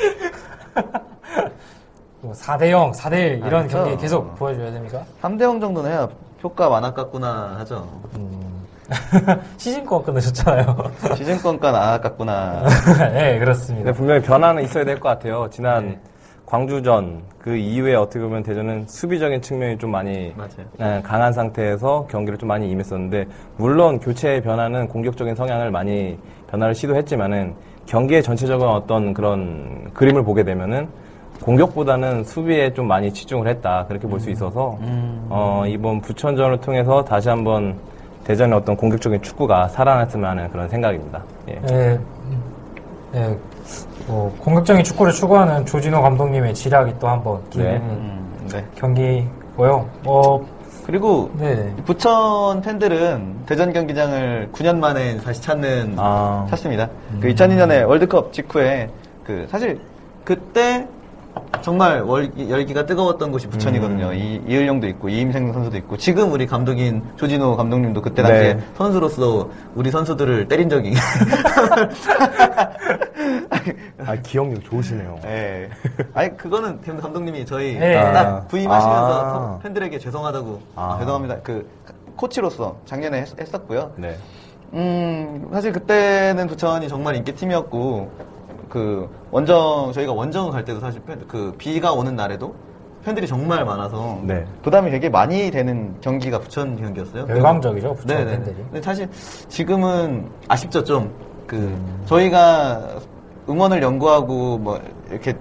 또 2.22 2.32
4대 2.32 2.70
0, 2.70 2.90
4대 2.92 3.12
1 3.14 3.38
이런 3.38 3.64
아, 3.64 3.66
그렇죠. 3.66 3.78
경기 3.84 3.96
계속 3.96 4.34
보여줘야 4.36 4.72
됩니까? 4.72 5.02
3대 5.22 5.42
0 5.42 5.60
정도는 5.60 5.90
해야 5.90 6.08
효과 6.42 6.68
많았겠구나 6.68 7.56
하죠. 7.60 7.86
시즌권 9.58 10.02
끊으셨잖아요. 10.02 10.76
시즌권가 11.16 11.70
나았겠구나. 11.70 12.62
네, 13.12 13.38
그렇습니다. 13.38 13.84
근데 13.84 13.96
분명히 13.96 14.22
변화는 14.22 14.62
있어야 14.64 14.84
될 14.84 14.98
것 14.98 15.10
같아요. 15.10 15.48
지난 15.50 15.88
네. 15.90 16.00
광주전 16.48 17.20
그 17.38 17.54
이후에 17.56 17.94
어떻게 17.94 18.20
보면 18.20 18.42
대전은 18.42 18.86
수비적인 18.88 19.42
측면이 19.42 19.76
좀 19.76 19.90
많이 19.90 20.32
맞아요. 20.34 20.66
예, 20.80 21.02
강한 21.02 21.30
상태에서 21.30 22.06
경기를 22.10 22.38
좀 22.38 22.48
많이 22.48 22.70
임했었는데 22.70 23.26
물론 23.58 24.00
교체의 24.00 24.42
변화는 24.42 24.88
공격적인 24.88 25.34
성향을 25.34 25.70
많이 25.70 26.18
변화를 26.50 26.74
시도했지만은 26.74 27.54
경기의 27.84 28.22
전체적인 28.22 28.66
어떤 28.66 29.12
그런 29.12 29.90
그림을 29.92 30.24
보게 30.24 30.42
되면은 30.42 30.88
공격보다는 31.42 32.24
수비에 32.24 32.72
좀 32.72 32.88
많이 32.88 33.12
치중을 33.12 33.46
했다 33.46 33.84
그렇게 33.86 34.08
볼수 34.08 34.30
있어서 34.30 34.78
어, 35.28 35.64
이번 35.66 36.00
부천전을 36.00 36.60
통해서 36.60 37.04
다시 37.04 37.28
한번 37.28 37.76
대전의 38.24 38.56
어떤 38.56 38.74
공격적인 38.74 39.20
축구가 39.20 39.68
살아났으면 39.68 40.30
하는 40.30 40.50
그런 40.50 40.68
생각입니다. 40.68 41.22
예. 41.48 41.60
네, 41.60 41.92
음, 41.92 42.04
네, 43.12 43.36
뭐 44.06 44.34
공격적인 44.38 44.84
축구를 44.84 45.12
추구하는 45.12 45.64
조진호 45.66 46.02
감독님의 46.02 46.54
지략이 46.54 46.94
또 46.98 47.08
한번 47.08 47.42
기대되는 47.50 47.80
음, 47.80 48.48
네. 48.50 48.64
경기고요. 48.76 49.88
어, 50.04 50.46
그리고 50.84 51.30
네. 51.38 51.74
부천 51.84 52.62
팬들은 52.62 53.44
대전 53.46 53.72
경기장을 53.72 54.48
9년 54.52 54.78
만에 54.78 55.18
다시 55.18 55.42
찾는 55.42 55.94
아. 55.98 56.46
찾습니다. 56.48 56.88
그 57.20 57.28
2002년에 57.28 57.86
월드컵 57.86 58.32
직후에 58.32 58.88
그 59.24 59.46
사실 59.50 59.78
그때 60.24 60.86
정말 61.62 62.00
월- 62.02 62.30
열기가 62.48 62.86
뜨거웠던 62.86 63.30
곳이 63.32 63.46
부천이거든요. 63.48 64.12
이, 64.14 64.42
이을용도 64.46 64.86
있고 64.88 65.08
이임생 65.08 65.52
선수도 65.52 65.76
있고 65.78 65.96
지금 65.96 66.32
우리 66.32 66.46
감독인 66.46 67.02
조진호 67.16 67.56
감독님도 67.56 68.00
그때 68.02 68.22
당시에 68.22 68.54
네. 68.54 68.60
선수로서 68.76 69.48
우리 69.74 69.90
선수들을 69.90 70.48
때린 70.48 70.68
적이 70.68 70.94
아, 74.06 74.14
기억력 74.22 74.62
좋으시네요. 74.64 75.18
예. 75.24 75.68
아니 76.14 76.36
그거는 76.36 76.80
감- 76.80 77.00
감독님이 77.00 77.44
저희 77.46 77.74
네. 77.78 77.94
딱 77.94 78.26
아. 78.26 78.40
부임하시면서 78.48 79.56
아. 79.56 79.58
팬들에게 79.62 79.98
죄송하다고 79.98 80.60
아. 80.76 80.94
아, 80.94 80.98
죄송합니다. 81.00 81.36
그 81.42 81.68
코치로서 82.16 82.76
작년에 82.86 83.22
했, 83.22 83.40
했었고요. 83.40 83.92
네. 83.96 84.16
음, 84.74 85.48
사실 85.52 85.72
그때는 85.72 86.46
부천이 86.46 86.88
정말 86.88 87.16
인기 87.16 87.34
팀이었고, 87.34 88.10
그, 88.68 89.08
원정, 89.30 89.92
저희가 89.92 90.12
원정 90.12 90.50
갈 90.50 90.64
때도 90.64 90.80
사실 90.80 91.00
팬, 91.02 91.22
그, 91.26 91.54
비가 91.58 91.92
오는 91.92 92.14
날에도 92.14 92.54
팬들이 93.04 93.26
정말 93.26 93.64
많아서, 93.64 94.20
네. 94.22 94.44
부담이 94.62 94.90
되게 94.90 95.08
많이 95.08 95.50
되는 95.50 95.94
경기가 96.00 96.38
부천 96.38 96.76
경기였어요. 96.76 97.26
열광적이죠, 97.28 97.94
부천 97.94 98.16
네네. 98.16 98.30
팬들이. 98.32 98.56
근데 98.56 98.82
사실 98.82 99.08
지금은 99.48 100.28
아쉽죠, 100.48 100.84
좀. 100.84 101.10
그, 101.46 101.56
음. 101.56 102.02
저희가 102.06 102.98
응원을 103.48 103.82
연구하고, 103.82 104.58
뭐, 104.58 104.80
이렇게 105.10 105.34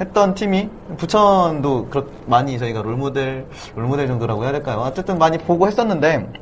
했던 0.00 0.34
팀이, 0.34 0.70
부천도 0.96 1.88
그렇, 1.90 2.04
많이 2.26 2.58
저희가 2.58 2.82
롤모델, 2.82 3.46
롤모델 3.74 4.06
정도라고 4.06 4.44
해야 4.44 4.52
될까요? 4.52 4.78
어쨌든 4.78 5.18
많이 5.18 5.36
보고 5.36 5.66
했었는데, 5.66 6.32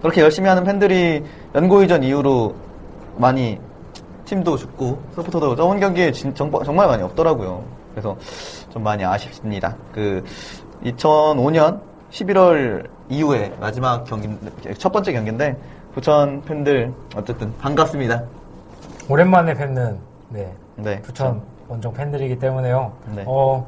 그렇게 0.00 0.20
열심히 0.20 0.48
하는 0.48 0.64
팬들이 0.64 1.24
연고 1.54 1.82
이전 1.82 2.02
이후로 2.02 2.54
많이 3.16 3.58
팀도 4.24 4.56
죽고 4.56 4.98
서포터도 5.14 5.56
저번 5.56 5.80
경기에 5.80 6.10
진- 6.12 6.34
정, 6.34 6.50
말 6.50 6.86
많이 6.86 7.02
없더라고요. 7.02 7.62
그래서 7.92 8.16
좀 8.70 8.82
많이 8.82 9.04
아쉽습니다. 9.04 9.76
그 9.92 10.24
2005년 10.84 11.80
11월 12.10 12.88
이후에 13.08 13.52
마지막 13.60 14.04
경기 14.04 14.28
첫 14.78 14.90
번째 14.92 15.12
경기인데 15.12 15.56
부천 15.94 16.42
팬들 16.42 16.92
어쨌든 17.16 17.52
반갑습니다. 17.58 18.22
오랜만에 19.08 19.54
뵙는 19.54 19.98
네, 20.30 20.52
네. 20.76 21.00
부천 21.02 21.40
원정 21.68 21.92
팬들이기 21.92 22.38
때문에요. 22.38 22.92
네. 23.14 23.24
어, 23.26 23.64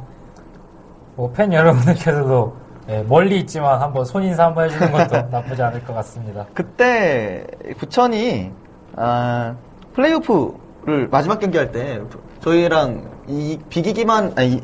뭐 1.16 1.32
팬 1.32 1.52
여러분들께서도 1.52 2.56
네, 2.86 3.02
멀리 3.08 3.40
있지만 3.40 3.80
한번 3.80 4.04
손인사 4.04 4.46
한번 4.46 4.64
해주는 4.70 4.92
것도 4.92 5.28
나쁘지 5.30 5.62
않을 5.62 5.84
것 5.84 5.94
같습니다. 5.94 6.46
그때 6.54 7.46
부천이 7.78 8.50
아, 8.96 9.54
플레이오프를 9.96 11.09
마지막 11.11 11.38
경기 11.40 11.56
할 11.59 11.72
때 11.72 12.00
저희랑 12.40 13.02
이 13.26 13.59
비기기만 13.68 14.35
아니 14.37 14.62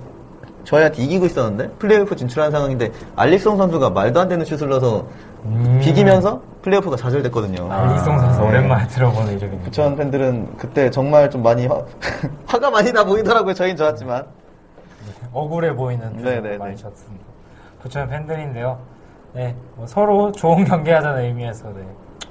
저희한테 0.64 1.02
이기고 1.02 1.26
있었는데 1.26 1.70
플레이오프 1.78 2.14
진출한 2.14 2.50
상황인데 2.52 2.92
알릭송 3.16 3.56
선수가 3.56 3.90
말도 3.90 4.20
안 4.20 4.28
되는 4.28 4.44
슛을 4.44 4.68
넣어서 4.68 5.06
음. 5.44 5.80
비기면서 5.82 6.40
플레이오프가 6.62 6.96
좌절됐거든요. 6.96 7.72
알리송 7.72 8.18
선수 8.20 8.40
네. 8.42 8.46
오랜만에 8.46 8.86
들어보는 8.86 9.32
이름입니다. 9.32 9.64
부천 9.64 9.96
팬들은 9.96 10.56
그때 10.58 10.88
정말 10.90 11.28
좀 11.28 11.42
많이 11.42 11.66
화, 11.66 11.82
화가 12.46 12.70
많이 12.70 12.92
나 12.92 13.02
보이더라고요. 13.04 13.52
저희는 13.54 13.76
좋았지만. 13.76 14.24
억울해 15.32 15.74
보이는 15.74 16.12
네네네. 16.18 16.34
표정을 16.40 16.58
많이 16.58 16.76
쳤습니다. 16.76 17.24
부천 17.80 18.08
팬들인데요. 18.08 18.78
네, 19.32 19.56
뭐 19.74 19.86
서로 19.86 20.30
좋은 20.30 20.62
경기하자는 20.64 21.22
의미에서 21.24 21.64
네, 21.70 21.82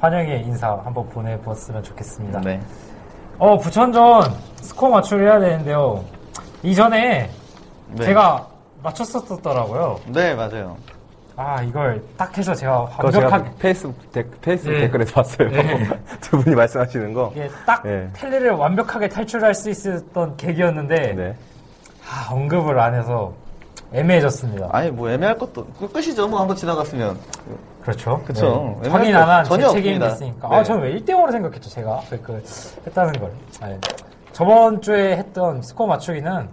환영의 0.02 0.42
인사 0.46 0.82
한번 0.84 1.08
보내보았으면 1.10 1.84
좋겠습니다. 1.84 2.42
네. 2.42 2.60
어, 3.38 3.56
부천전 3.58 4.34
스코어 4.62 4.90
맞추려 4.90 5.24
해야 5.24 5.40
되는데요. 5.40 6.04
이전에 6.64 7.30
네. 7.92 8.04
제가 8.06 8.48
맞췄었더라고요. 8.82 10.00
네, 10.08 10.34
맞아요. 10.34 10.76
아, 11.36 11.62
이걸 11.62 12.04
딱 12.18 12.36
해서 12.36 12.54
제가 12.56 12.86
그거 12.98 13.12
제가 13.12 13.28
완벽하게 13.28 13.58
페이스북, 13.60 14.12
데, 14.12 14.26
페이스북 14.42 14.72
네. 14.72 14.80
댓글에서 14.82 15.14
봤어요. 15.14 15.50
네. 15.50 15.88
두 16.20 16.40
분이 16.42 16.56
말씀하시는 16.56 17.14
거. 17.14 17.32
이게 17.36 17.48
딱 17.66 17.84
네. 17.84 18.10
텔레를 18.14 18.52
완벽하게 18.52 19.08
탈출할 19.08 19.54
수 19.54 19.70
있었던 19.70 20.36
계기였는데 20.36 21.14
네. 21.14 21.36
아, 22.10 22.34
언급을 22.34 22.80
안 22.80 22.96
해서 22.96 23.34
애매해졌습니다. 23.94 24.70
아니, 24.72 24.90
뭐 24.90 25.10
애매할 25.12 25.38
것도 25.38 25.66
끝이죠. 25.94 26.28
뭐 26.28 26.40
한번 26.40 26.56
지나갔으면. 26.58 27.18
그렇죠. 27.82 28.22
그쵸. 28.26 28.78
네. 28.84 28.90
안한제 28.92 29.50
전혀 29.50 29.70
책임이. 29.70 30.06
있으니까. 30.06 30.48
네. 30.50 30.56
아, 30.56 30.64
저는 30.64 30.82
왜 30.84 30.94
1대0으로 31.00 31.32
생각했죠, 31.32 31.70
제가. 31.70 32.02
그, 32.10 32.22
그, 32.22 32.44
했다는 32.86 33.14
걸. 33.20 33.32
네. 33.62 33.80
저번 34.34 34.82
주에 34.82 35.18
했던 35.18 35.62
스코어 35.62 35.88
맞추기는, 35.88 36.48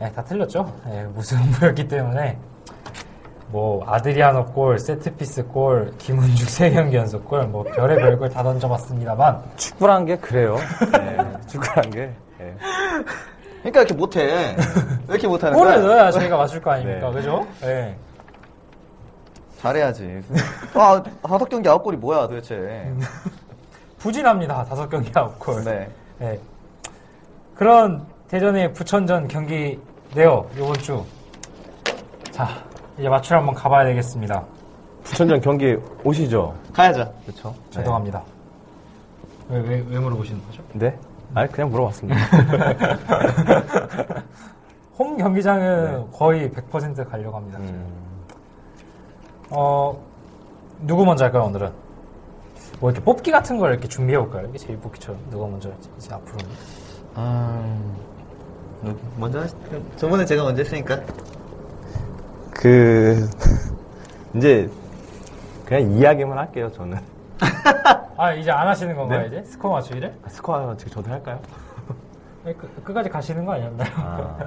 네, 0.00 0.12
다 0.12 0.22
틀렸죠. 0.24 0.72
네, 0.86 1.04
무승부였기 1.14 1.86
때문에, 1.88 2.36
뭐, 3.48 3.82
아드리아노 3.88 4.46
골, 4.46 4.78
세트피스 4.78 5.46
골, 5.46 5.92
김은죽 5.98 6.48
세경기 6.50 6.96
연속 6.96 7.24
골, 7.26 7.44
뭐, 7.46 7.62
별의별 7.64 8.18
걸 8.18 8.28
다 8.28 8.42
던져봤습니다만, 8.42 9.40
축구란 9.56 10.04
게 10.04 10.16
그래요. 10.16 10.56
네. 10.92 11.16
축구란 11.48 11.90
게. 11.90 12.10
네. 12.38 12.54
그러니까 13.60 13.80
이렇게 13.80 13.94
못해. 13.94 14.24
왜 14.24 14.56
이렇게 15.08 15.26
못하는 15.26 15.56
골을 15.58 15.74
거야? 15.74 15.82
넣어야 15.84 16.10
저희가 16.10 16.36
맞출 16.36 16.60
거 16.60 16.70
아닙니까? 16.72 17.08
네. 17.08 17.14
그죠? 17.14 17.46
네. 17.60 17.96
잘해야지. 19.58 20.22
아, 20.74 21.02
다섯 21.22 21.48
경기 21.48 21.68
아홉 21.68 21.82
골이 21.82 21.96
뭐야 21.96 22.28
도대체. 22.28 22.92
부진합니다. 23.98 24.64
다섯 24.64 24.88
경기 24.88 25.10
아홉 25.14 25.38
골. 25.38 25.64
네. 25.64 25.90
네. 26.18 26.40
그런 27.54 28.06
대전의 28.28 28.72
부천전 28.72 29.28
경기네요. 29.28 30.46
이번 30.56 30.74
주. 30.74 31.04
자, 32.30 32.48
이제 32.98 33.08
맞추러 33.08 33.38
한번 33.38 33.54
가봐야 33.54 33.84
되겠습니다. 33.86 34.44
부천전 35.02 35.40
경기 35.40 35.76
오시죠? 36.04 36.54
가야죠. 36.72 37.12
그렇죠. 37.26 37.54
죄송합니다. 37.70 38.22
왜, 39.48 39.58
왜, 39.60 39.84
왜 39.88 39.98
물어보시는 39.98 40.40
거죠? 40.46 40.62
네. 40.74 40.96
아니 41.34 41.50
그냥 41.50 41.70
물어봤습니다. 41.70 42.20
홈 44.98 45.16
경기장은 45.16 46.10
거의 46.12 46.50
100% 46.50 47.08
가려고 47.08 47.36
합니다. 47.36 47.58
음, 47.60 47.86
어, 49.50 49.98
누구 50.80 51.04
먼저 51.04 51.24
할까요, 51.24 51.44
오늘은? 51.44 51.70
뭐 52.80 52.90
이렇게 52.90 53.04
뽑기 53.04 53.30
같은 53.30 53.58
걸 53.58 53.72
이렇게 53.72 53.88
준비해 53.88 54.18
볼까요? 54.18 54.46
이게 54.48 54.58
제일 54.58 54.78
뽑기처럼. 54.78 55.20
누가 55.30 55.46
먼저 55.46 55.70
할지, 55.70 55.88
이제 55.96 56.14
앞으로. 56.14 56.36
아, 57.14 57.76
먼저 59.16 59.40
하시, 59.40 59.54
저번에 59.96 60.24
제가 60.24 60.44
먼저 60.44 60.62
했으니까. 60.62 61.00
그 62.52 63.28
이제 64.34 64.68
그냥 65.64 65.90
이야기만 65.92 66.36
할게요. 66.38 66.70
저는 66.72 66.98
아, 68.16 68.32
이제 68.32 68.50
안 68.50 68.66
하시는 68.66 68.94
건가요, 68.96 69.22
네. 69.22 69.26
이제? 69.28 69.44
스코어 69.44 69.72
맞추기를? 69.74 70.14
스코어 70.28 70.76
지금 70.76 70.92
저도 70.92 71.10
할까요? 71.10 71.38
아니, 72.44 72.56
끝, 72.56 72.84
끝까지 72.84 73.08
가시는 73.08 73.44
거 73.44 73.52
아니었나요? 73.52 73.88
아, 73.96 74.38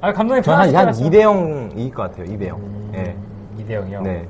아, 0.00 0.12
감독님 0.12 0.42
저는 0.42 0.58
한, 0.58 0.66
한 0.66 0.72
편하실 0.72 1.06
2대 1.06 1.20
0 1.20 1.70
이길 1.76 1.94
것 1.94 2.02
같아요. 2.02 2.26
2대 2.26 2.46
0. 2.48 2.56
음, 2.58 2.92
예. 2.94 3.16
2대 3.60 3.70
0이요? 3.70 4.02
네. 4.02 4.26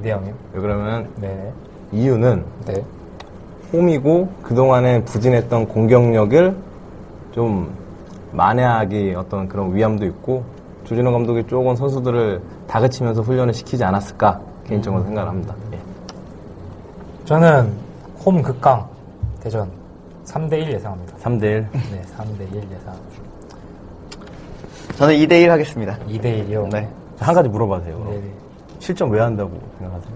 2대 0.00 0.06
0이요? 0.06 0.32
왜 0.52 0.60
그러면 0.60 1.08
네. 1.16 1.52
이유는 1.92 2.44
네. 2.66 2.84
홈이고 3.72 4.28
그동안에 4.42 5.04
부진했던 5.04 5.68
공격력을 5.68 6.56
좀 7.32 7.72
만회하기 8.32 9.14
어떤 9.16 9.48
그런 9.48 9.74
위함도 9.74 10.06
있고 10.06 10.44
조진호 10.84 11.12
감독이 11.12 11.46
조금 11.46 11.76
선수들을 11.76 12.40
다그치면서 12.66 13.22
훈련을 13.22 13.52
시키지 13.52 13.84
않았을까 13.84 14.40
개인적으로 14.66 15.02
생각을 15.04 15.28
합니다. 15.28 15.54
예. 15.72 15.78
저는 17.24 17.72
홈 18.24 18.42
극강 18.42 18.86
대전 19.40 19.70
3대1 20.24 20.72
예상합니다. 20.72 21.16
3대 21.16 21.42
1. 21.42 21.68
네, 21.72 22.02
3대1 22.16 22.54
예상. 22.54 22.94
저는 24.96 25.14
2대1 25.14 25.48
하겠습니다. 25.48 25.98
2대1이요? 26.08 26.68
네. 26.70 26.88
한 27.20 27.34
가지 27.34 27.48
물어봐도 27.48 27.84
돼요. 27.84 27.98
그럼. 27.98 28.14
네. 28.20 28.30
실점 28.78 29.10
왜 29.10 29.20
한다고 29.20 29.50
생각하세요? 29.78 30.12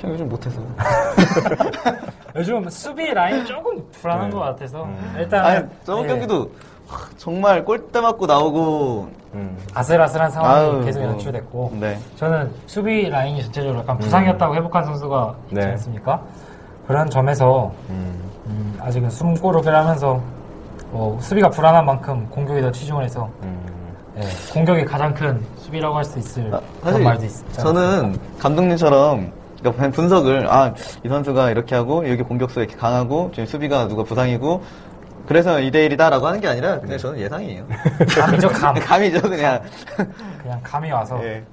그냥 0.00 0.12
요즘 0.12 0.28
못해서. 0.28 0.60
요즘 2.36 2.68
수비 2.68 3.14
라인 3.14 3.44
조금 3.46 3.82
불안한 3.92 4.28
네. 4.28 4.36
것 4.36 4.42
같아서 4.42 4.84
음. 4.84 5.14
일단 5.18 5.44
아니, 5.44 5.66
저번 5.84 6.06
경기도 6.06 6.50
하, 6.86 7.08
정말 7.16 7.64
골대 7.64 8.00
맞고 8.00 8.26
나오고. 8.26 9.08
음. 9.34 9.56
아슬아슬한 9.74 10.30
상황이 10.30 10.70
아유, 10.70 10.84
계속 10.84 11.00
뭐. 11.00 11.08
연출됐고 11.10 11.72
네. 11.80 11.98
저는 12.16 12.50
수비 12.66 13.08
라인이 13.08 13.42
전체적으로 13.42 13.80
약간 13.80 13.98
부상이었다고 13.98 14.54
회복한 14.54 14.84
선수가 14.84 15.34
있지 15.46 15.54
네. 15.54 15.64
않습니까? 15.72 16.22
그런 16.86 17.08
점에서 17.10 17.72
음. 17.90 18.30
음, 18.46 18.78
아직은 18.80 19.10
숨고르기를 19.10 19.76
하면서 19.76 20.20
뭐 20.90 21.18
수비가 21.20 21.48
불안한 21.50 21.84
만큼 21.84 22.26
공격에 22.30 22.60
더 22.62 22.70
치중을 22.70 23.04
해서 23.04 23.28
음. 23.42 23.60
네, 24.16 24.26
공격이 24.52 24.84
가장 24.84 25.12
큰 25.14 25.44
수비라고 25.58 25.96
할 25.96 26.04
수 26.04 26.18
있을 26.18 26.52
아, 26.54 26.60
그런 26.82 27.02
말도 27.04 27.22
않습니까? 27.24 27.62
저는 27.62 28.18
감독님처럼 28.38 29.32
그러니까 29.60 29.90
분석을 29.90 30.48
아 30.50 30.72
이 31.04 31.08
선수가 31.08 31.50
이렇게 31.50 31.74
하고 31.74 32.08
여기 32.08 32.22
공격수가 32.22 32.62
이렇게 32.62 32.76
강하고 32.76 33.30
지금 33.32 33.46
수비가 33.46 33.88
누가 33.88 34.02
부상이고 34.04 34.62
그래서 35.26 35.56
2대1이다라고 35.56 36.22
하는 36.22 36.40
게 36.40 36.46
아니라 36.48 36.78
그냥 36.80 36.98
저는 36.98 37.18
예상이에요. 37.20 37.66
감이죠 38.16 38.48
감 38.48 38.74
감이죠 38.80 39.20
그냥. 39.22 39.60
그냥 40.42 40.60
감이 40.62 40.90
와서 40.92 41.20
예. 41.24 41.44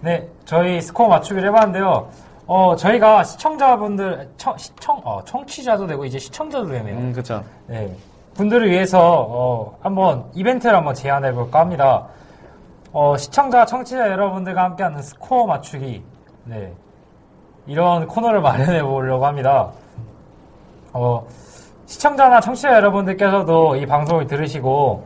네, 0.00 0.28
저희 0.44 0.80
스코어 0.80 1.08
맞추기를 1.08 1.48
해봤는데요. 1.48 2.08
어, 2.46 2.74
저희가 2.76 3.22
시청자분들, 3.22 4.28
청, 4.36 4.56
시청, 4.58 5.00
어, 5.04 5.22
청취자도 5.24 5.86
되고 5.86 6.04
이제 6.04 6.18
시청자도 6.18 6.66
되네요. 6.68 6.96
음 6.96 7.12
그렇죠. 7.12 7.44
네. 7.68 7.94
분들을 8.34 8.70
위해서, 8.70 9.26
어, 9.28 9.78
한번 9.80 10.24
이벤트를 10.34 10.76
한번 10.76 10.94
제안해 10.94 11.32
볼까 11.32 11.60
합니다. 11.60 12.06
어, 12.92 13.16
시청자, 13.16 13.64
청취자 13.64 14.10
여러분들과 14.10 14.64
함께하는 14.64 15.02
스코어 15.02 15.46
맞추기. 15.46 16.02
네. 16.44 16.72
이런 17.66 18.06
코너를 18.06 18.40
마련해 18.42 18.82
보려고 18.82 19.26
합니다. 19.26 19.70
어, 20.92 21.26
시청자나 21.86 22.40
청취자 22.40 22.74
여러분들께서도 22.74 23.76
이 23.76 23.86
방송을 23.86 24.26
들으시고, 24.26 25.04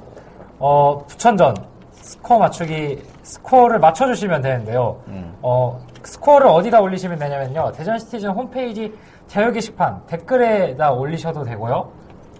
어, 0.58 1.04
부천전 1.06 1.54
스코어 1.92 2.38
맞추기, 2.38 3.02
스코어를 3.22 3.80
맞춰주시면 3.80 4.40
되는데요. 4.40 5.00
음. 5.08 5.36
어, 5.42 5.80
스코어를 6.04 6.46
어디다 6.46 6.80
올리시면 6.80 7.18
되냐면요. 7.18 7.72
대전 7.72 7.98
시티즌 7.98 8.30
홈페이지 8.30 8.96
자유 9.26 9.50
게시판 9.50 10.06
댓글에다 10.06 10.92
올리셔도 10.92 11.42
되고요. 11.42 11.90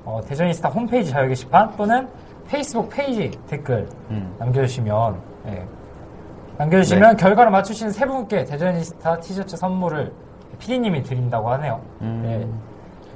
어, 0.06 0.20
대전이스타 0.26 0.68
홈페이지 0.68 1.10
자유 1.10 1.28
게시판 1.28 1.76
또는 1.76 2.08
페이스북 2.48 2.88
페이지 2.88 3.28
댓글 3.48 3.88
음. 4.10 4.34
남겨주시면, 4.38 5.16
예. 5.48 5.64
남겨주시면 6.58 7.16
결과를 7.16 7.50
맞추신 7.50 7.90
세 7.90 8.06
분께 8.06 8.44
대전이스타 8.44 9.18
티셔츠 9.18 9.56
선물을 9.56 10.12
피디님이 10.60 11.02
드린다고 11.02 11.50
하네요. 11.50 11.80
음. 12.02 12.22
네. 12.24 12.46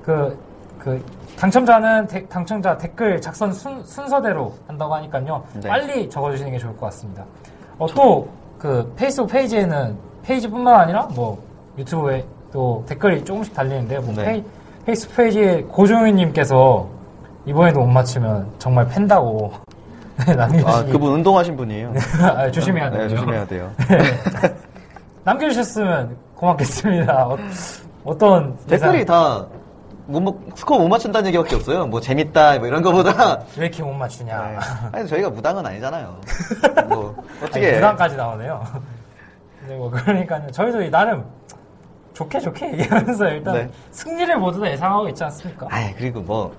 그, 0.05 0.37
그, 0.81 1.03
당첨자는 1.39 2.07
데- 2.09 2.27
당첨자 2.27 2.77
댓글 2.77 3.21
작성 3.21 3.53
순, 3.53 3.83
순서대로 3.85 4.53
한다고 4.67 4.95
하니까요. 4.97 5.45
네. 5.63 5.69
빨리 5.69 6.11
적어주시는 6.11 6.51
게 6.53 6.59
좋을 6.59 6.77
것 6.77 6.87
같습니다. 6.87 7.25
어, 7.79 7.87
또, 7.95 8.29
그, 8.59 8.93
페이스북 8.97 9.31
페이지에는 9.31 9.97
페이지뿐만 10.23 10.75
아니라 10.75 11.09
뭐, 11.15 11.41
유튜브에 11.79 12.25
또 12.53 12.85
댓글이 12.89 13.25
조금씩 13.25 13.55
달리는데, 13.55 14.01
뭐, 14.01 14.13
네. 14.15 14.25
페이, 14.25 14.45
페이스북 14.85 15.17
페이지에 15.17 15.63
고종윤님께서 15.65 16.89
이번에도 17.47 17.81
못 17.81 17.87
맞추면 17.87 18.51
정말 18.59 18.87
팬다고 18.89 19.53
남겨주시 20.27 20.67
아 20.67 20.85
그분 20.85 21.13
운동하신 21.13 21.57
분이에요. 21.57 21.95
아, 22.21 22.51
조심해야 22.51 22.91
돼요. 22.91 23.03
네, 23.03 23.09
조심해야 23.09 23.47
돼요. 23.47 23.71
남겨주셨으면 25.25 26.17
고맙겠습니다. 26.35 27.27
어, 28.05 28.19
떤 28.19 28.57
댓글이 28.67 29.05
다 29.05 29.47
못, 30.07 30.21
먹- 30.21 30.41
스코어 30.57 30.79
못 30.79 30.89
맞춘다는 30.89 31.29
얘기밖에 31.29 31.57
없어요. 31.57 31.87
뭐 31.87 32.01
재밌다 32.01 32.59
뭐 32.59 32.67
이런 32.67 32.83
거보다. 32.83 33.41
왜 33.57 33.67
이렇게 33.67 33.83
못 33.83 33.93
맞추냐. 33.93 34.37
네. 34.49 34.57
아니 34.93 35.09
저희가 35.09 35.31
무당은 35.31 35.65
아니잖아요. 35.65 36.17
뭐 36.89 37.15
아니, 37.17 37.45
어떻게? 37.45 37.75
부담까지 37.75 38.17
나오네요. 38.17 38.63
네, 39.69 39.77
뭐 39.77 39.91
그러니까요. 39.91 40.51
저희도 40.51 40.83
이 40.83 40.91
나름 40.91 41.25
좋게 42.15 42.41
좋게 42.41 42.73
얘기하면서 42.73 43.29
일단 43.29 43.55
네. 43.55 43.71
승리를 43.91 44.37
모두 44.39 44.61
다 44.61 44.71
예상하고 44.71 45.09
있지 45.09 45.25
않습니까? 45.25 45.67
아 45.71 45.93
그리고 45.97 46.21
뭐 46.21 46.55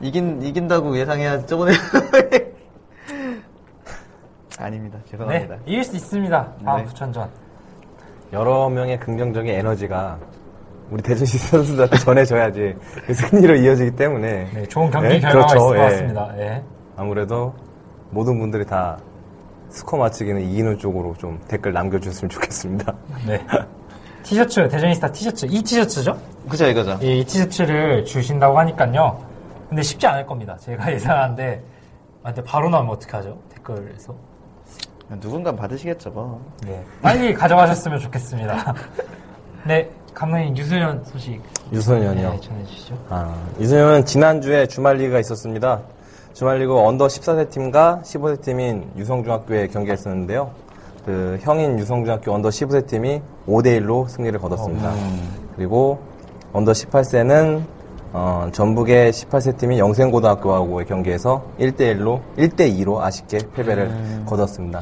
이긴 0.00 0.42
이긴다고 0.42 0.98
예상해야 0.98 1.44
저번에 1.46 1.72
아닙니다. 4.58 4.98
네, 5.04 5.10
죄송합니다. 5.10 5.56
이길 5.66 5.84
수 5.84 5.96
있습니다. 5.96 6.52
다음 6.64 6.78
네. 6.78 6.84
부천전. 6.84 7.28
여러 8.32 8.68
명의 8.68 8.98
긍정적인 8.98 9.52
에너지가 9.52 10.18
우리 10.90 11.02
대전시 11.02 11.38
선수들한테 11.38 11.96
전해져야지 11.98 12.76
그 13.06 13.14
승리로 13.14 13.56
이어지기 13.56 13.96
때문에 13.96 14.50
네, 14.52 14.62
좋은 14.66 14.90
경기 14.90 15.08
네, 15.08 15.20
결과가 15.20 15.46
그렇죠. 15.46 15.56
있을 15.56 15.68
것 15.68 15.76
예. 15.76 15.82
같습니다. 15.82 16.34
예. 16.38 16.62
아무래도 16.96 17.54
모든 18.10 18.38
분들이 18.38 18.64
다 18.64 18.98
스코어 19.68 20.00
맞추기는 20.00 20.40
이기는 20.42 20.78
쪽으로 20.78 21.14
좀 21.18 21.38
댓글 21.48 21.72
남겨주셨으면 21.72 22.30
좋겠습니다. 22.30 22.94
네. 23.26 23.44
티셔츠, 24.26 24.68
대전이스타 24.68 25.12
티셔츠. 25.12 25.46
이 25.48 25.62
티셔츠죠? 25.62 26.18
그죠 26.48 26.66
이거죠. 26.66 26.98
이 27.00 27.24
티셔츠를 27.24 28.04
주신다고 28.04 28.58
하니까요. 28.58 29.24
근데 29.68 29.82
쉽지 29.82 30.04
않을 30.04 30.26
겁니다. 30.26 30.56
제가 30.58 30.92
예상하는데. 30.92 31.62
아, 32.24 32.32
근데 32.32 32.42
바로 32.42 32.68
나오면 32.68 32.90
어떡하죠? 32.96 33.38
댓글에서. 33.54 34.16
누군가 35.20 35.54
받으시겠죠 35.54 36.10
뭐. 36.10 36.44
네. 36.66 36.84
빨리 37.00 37.32
가져가셨으면 37.32 38.00
좋겠습니다. 38.00 38.74
네. 39.64 39.88
감독님 40.12 40.56
유소년 40.56 41.04
소식. 41.04 41.40
유소년이요. 41.72 42.30
네, 42.32 42.40
전해주시죠. 42.40 42.98
아, 43.10 43.32
유소년은 43.60 44.06
지난주에 44.06 44.66
주말 44.66 44.96
리그가 44.96 45.20
있었습니다. 45.20 45.82
주말 46.32 46.58
리그 46.58 46.76
under 46.76 47.06
14세 47.06 47.48
팀과 47.50 48.00
15세 48.02 48.42
팀인 48.42 48.90
유성중학교의 48.96 49.68
경기가 49.68 49.94
있었는데요. 49.94 50.50
그 51.06 51.38
형인 51.40 51.78
유성중학교 51.78 52.32
under 52.32 52.48
15세 52.48 52.86
팀이 52.88 53.22
5대 53.46 53.80
1로 53.80 54.08
승리를 54.08 54.38
거뒀습니다. 54.40 54.92
그리고 55.54 56.00
under 56.52 56.72
18세는 56.72 57.62
어, 58.12 58.48
전북의 58.50 59.12
18세 59.12 59.56
팀이 59.56 59.78
영생고등학교하고의 59.78 60.86
경기에서 60.86 61.44
1대 61.60 61.96
1로 61.96 62.20
1대 62.36 62.76
2로 62.78 62.98
아쉽게 63.00 63.38
패배를 63.54 63.90
거뒀습니다. 64.26 64.80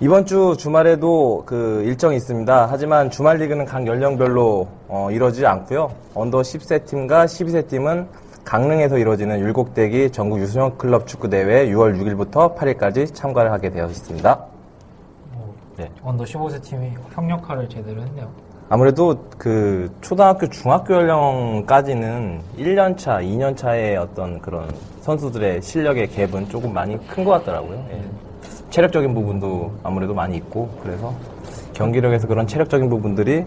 이번 0.00 0.24
주 0.26 0.56
주말에도 0.58 1.42
그 1.44 1.82
일정이 1.84 2.16
있습니다. 2.16 2.68
하지만 2.70 3.10
주말 3.10 3.36
리그는 3.36 3.66
각 3.66 3.86
연령별로 3.86 4.68
어, 4.88 5.08
이루어지지 5.10 5.46
않고요. 5.46 5.92
under 6.14 6.40
10세 6.40 6.86
팀과 6.86 7.26
12세 7.26 7.68
팀은 7.68 8.06
강릉에서 8.44 8.98
이루어지는 8.98 9.38
율곡대기 9.40 10.10
전국 10.10 10.40
유소년 10.40 10.78
클럽 10.78 11.06
축구 11.06 11.28
대회 11.28 11.66
6월 11.68 12.00
6일부터 12.00 12.56
8일까지 12.56 13.14
참가를 13.14 13.52
하게 13.52 13.70
되어 13.70 13.86
있습니다. 13.86 14.51
네. 15.82 15.90
under 16.04 16.24
15세 16.24 16.62
팀이 16.62 16.92
협력화를 17.14 17.68
제대로 17.68 18.00
했네요. 18.02 18.28
아무래도 18.68 19.16
그 19.36 19.92
초등학교, 20.00 20.48
중학교 20.48 20.94
연령까지는 20.94 22.40
1년 22.58 22.96
차, 22.96 23.18
2년 23.20 23.56
차의 23.56 23.96
어떤 23.96 24.40
그런 24.40 24.68
선수들의 25.00 25.60
실력의 25.60 26.08
갭은 26.08 26.48
조금 26.48 26.72
많이 26.72 26.96
큰 27.08 27.24
것 27.24 27.32
같더라고요. 27.32 27.84
예. 27.92 28.02
체력적인 28.70 29.12
부분도 29.12 29.72
아무래도 29.82 30.14
많이 30.14 30.36
있고 30.36 30.68
그래서 30.82 31.12
경기력에서 31.74 32.26
그런 32.26 32.46
체력적인 32.46 32.88
부분들이 32.88 33.44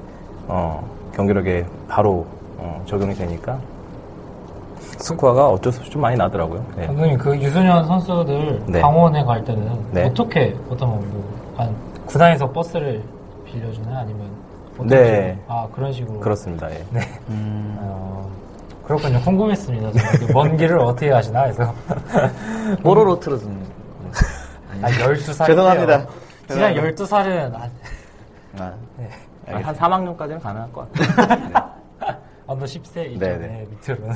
어, 0.48 0.84
경기력에 1.16 1.66
바로 1.88 2.28
어, 2.58 2.84
적용이 2.86 3.16
되니까 3.16 3.58
스코어가 5.00 5.50
어쩔 5.50 5.74
수 5.74 5.80
없이 5.80 5.92
좀 5.92 6.02
많이 6.04 6.16
나더라고요. 6.18 6.64
예. 6.80 6.86
감독님 6.86 7.18
그 7.18 7.36
유소년 7.38 7.84
선수들 7.86 8.62
네. 8.68 8.82
강원에 8.82 9.24
갈 9.24 9.44
때는 9.44 9.72
네. 9.92 10.04
어떻게 10.06 10.56
어떤 10.70 10.90
뭐, 10.90 11.24
한 11.58 11.76
구단에서 12.06 12.52
버스를 12.52 13.04
빌려주나 13.46 14.00
아니면 14.00 14.30
어떤 14.76 14.88
네. 14.88 15.32
식으로? 15.40 15.44
아 15.48 15.68
그런 15.74 15.92
식으로 15.94 16.20
그렇습니다. 16.20 16.70
예. 16.72 16.84
어, 17.30 18.30
그렇군요 18.86 19.20
궁금했습니다 19.22 19.92
저는. 19.92 20.34
먼 20.34 20.58
길을 20.58 20.80
어떻게 20.80 21.10
가시나 21.10 21.44
해서 21.44 21.74
뽀로로 22.84 23.20
틀어주는. 23.20 23.56
아 24.82 24.88
12살 24.90 25.46
죄송합니다. 25.46 26.06
진짜 26.48 26.74
12살은 26.74 27.54
아, 27.56 27.70
아, 28.60 28.74
한 29.48 29.76
3학년까지는 29.76 30.40
가능할 30.42 30.72
것 30.72 30.92
같아요. 30.94 31.76
언더 32.48 32.66
10세 32.66 33.08
이제 33.12 33.18
네, 33.28 33.38
네. 33.38 33.48
네, 33.48 33.68
밑으로는 33.72 34.16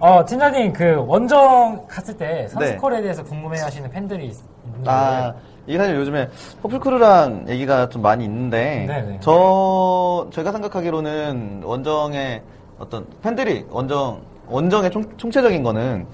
어 0.00 0.24
팀장님 0.24 0.72
그 0.72 0.94
원정 1.06 1.86
갔을 1.88 2.16
때 2.16 2.46
선스콜에 2.48 3.02
대해서 3.02 3.22
궁금해 3.22 3.60
하시는 3.60 3.88
팬들이 3.90 4.28
있- 4.28 4.42
있는데 4.66 4.90
아, 4.90 5.34
이게 5.66 5.78
사실 5.78 5.96
요즘에 5.96 6.28
퍼플크루랑 6.62 7.46
얘기가 7.48 7.88
좀 7.88 8.02
많이 8.02 8.24
있는데, 8.24 8.84
네네. 8.86 9.18
저, 9.20 10.28
제가 10.32 10.52
생각하기로는 10.52 11.62
원정의 11.64 12.42
어떤 12.78 13.06
팬들이 13.22 13.64
원정, 13.70 14.20
원정의 14.48 14.90
총, 14.90 15.04
총체적인 15.16 15.62
거는 15.62 16.06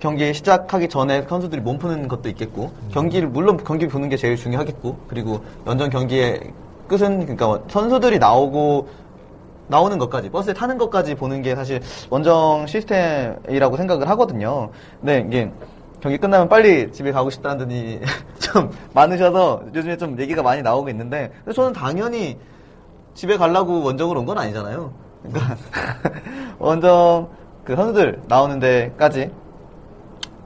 경기 0.00 0.32
시작하기 0.32 0.88
전에 0.88 1.22
선수들이 1.22 1.60
몸 1.60 1.78
푸는 1.78 2.08
것도 2.08 2.28
있겠고, 2.30 2.70
경기를, 2.92 3.28
물론 3.28 3.56
경기 3.62 3.86
보는 3.86 4.08
게 4.08 4.16
제일 4.16 4.36
중요하겠고, 4.36 4.96
그리고 5.08 5.40
원정 5.66 5.90
경기의 5.90 6.52
끝은, 6.88 7.20
그러니까 7.20 7.60
선수들이 7.68 8.18
나오고, 8.18 8.88
나오는 9.66 9.96
것까지, 9.96 10.30
버스에 10.30 10.52
타는 10.52 10.76
것까지 10.76 11.14
보는 11.14 11.40
게 11.40 11.54
사실 11.54 11.80
원정 12.10 12.66
시스템이라고 12.66 13.76
생각을 13.78 14.08
하거든요. 14.10 14.68
근데 15.00 15.24
이게 15.26 15.50
경기 16.04 16.18
끝나면 16.18 16.50
빨리 16.50 16.92
집에 16.92 17.12
가고 17.12 17.30
싶다는 17.30 17.56
분이 17.56 17.98
좀 18.38 18.70
많으셔서 18.92 19.62
요즘에 19.74 19.96
좀 19.96 20.20
얘기가 20.20 20.42
많이 20.42 20.60
나오고 20.60 20.90
있는데, 20.90 21.32
저는 21.54 21.72
당연히 21.72 22.38
집에 23.14 23.38
가려고 23.38 23.82
원정을 23.82 24.18
온 24.18 24.26
건 24.26 24.36
아니잖아요. 24.36 24.92
그러니까 25.22 25.56
원정 26.60 27.30
그 27.64 27.74
선수들 27.74 28.20
나오는 28.28 28.58
데까지 28.60 29.30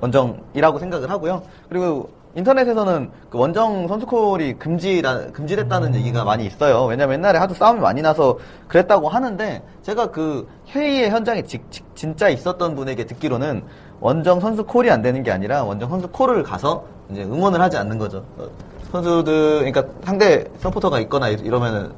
원정이라고 0.01 0.79
생각을 0.79 1.11
하고요. 1.11 1.43
그리고 1.69 2.09
인터넷에서는 2.35 3.11
그 3.31 3.39
원정 3.39 3.89
선수콜이 3.89 4.55
금지라, 4.55 5.33
금지됐다는 5.33 5.95
얘기가 5.95 6.25
많이 6.25 6.47
있어요. 6.47 6.85
왜냐면 6.85 7.15
옛날에 7.19 7.39
하도 7.39 7.55
싸움이 7.55 7.81
많이 7.81 8.03
나서 8.03 8.39
그랬다고 8.69 9.09
하는데 9.09 9.63
제가 9.83 10.11
그 10.11 10.47
회의의 10.71 11.11
현장에 11.11 11.43
직- 11.43 11.71
직- 11.71 11.85
진짜 11.95 12.29
있었던 12.29 12.75
분에게 12.77 13.07
듣기로는 13.07 13.63
원정 14.01 14.41
선수콜이 14.41 14.91
안 14.91 15.03
되는 15.03 15.23
게 15.23 15.33
아니라 15.33 15.65
원정 15.65 15.89
선수콜을 15.91 16.43
가서 16.43 16.85
이제 17.11 17.23
응원을 17.25 17.61
하지 17.61 17.77
않는 17.79 17.99
거죠. 17.99 18.23
어, 18.37 18.47
선수들, 18.93 19.59
그러니까 19.59 19.85
상대 20.05 20.45
서포터가 20.61 21.01
있거나 21.01 21.29
이- 21.31 21.37
이러면은 21.43 21.91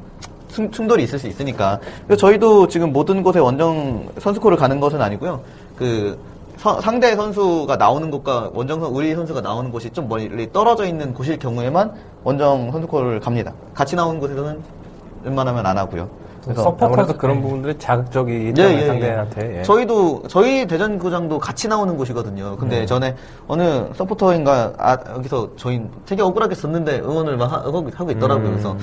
충- 0.49 0.71
충돌이 0.71 1.05
있을 1.05 1.19
수 1.19 1.29
있으니까. 1.29 1.79
저희도 2.19 2.67
지금 2.69 2.93
모든 2.93 3.23
곳에 3.23 3.39
원정 3.39 4.09
선수콜을 4.19 4.57
가는 4.57 4.81
것은 4.81 5.01
아니고요. 5.01 5.41
그 5.77 6.19
서- 6.61 6.79
상대 6.81 7.17
선수가 7.17 7.77
나오는 7.77 8.11
곳과 8.11 8.51
원정 8.53 8.81
선 8.81 8.91
우리 8.91 9.15
선수가 9.15 9.41
나오는 9.41 9.71
곳이 9.71 9.89
좀 9.91 10.09
멀리 10.09 10.53
떨어져 10.53 10.85
있는 10.85 11.15
곳일 11.15 11.39
경우에만 11.39 11.93
원정 12.23 12.71
선수콜을 12.73 13.21
갑니다. 13.21 13.53
같이 13.73 13.97
나오는 13.97 14.21
곳에서는 14.21 14.61
웬만하면 15.25 15.65
안 15.65 15.79
하고요. 15.79 16.09
그래서 16.45 16.65
서포터- 16.75 16.83
아무래도 16.85 17.17
그런 17.17 17.41
부분들이 17.43 17.79
자극적이기 17.79 18.47
예, 18.49 18.53
때문에 18.55 18.77
예, 18.77 18.83
예. 18.83 18.87
상대한테 18.87 19.59
예. 19.59 19.63
저희도 19.63 20.23
저희 20.29 20.67
대전구장도 20.67 21.39
같이 21.39 21.69
나오는 21.69 21.97
곳이거든요. 21.97 22.57
근데 22.57 22.85
전에 22.87 23.15
어느 23.47 23.87
서포터인가 23.95 24.73
아, 24.79 24.97
여기서 25.17 25.51
저희 25.57 25.83
되게 26.07 26.23
억울하게 26.23 26.55
졌는데 26.55 27.01
응원을 27.01 27.37
막 27.39 27.53
하- 27.53 27.57
하고 27.65 28.11
있더라고요. 28.11 28.51
그래서 28.51 28.77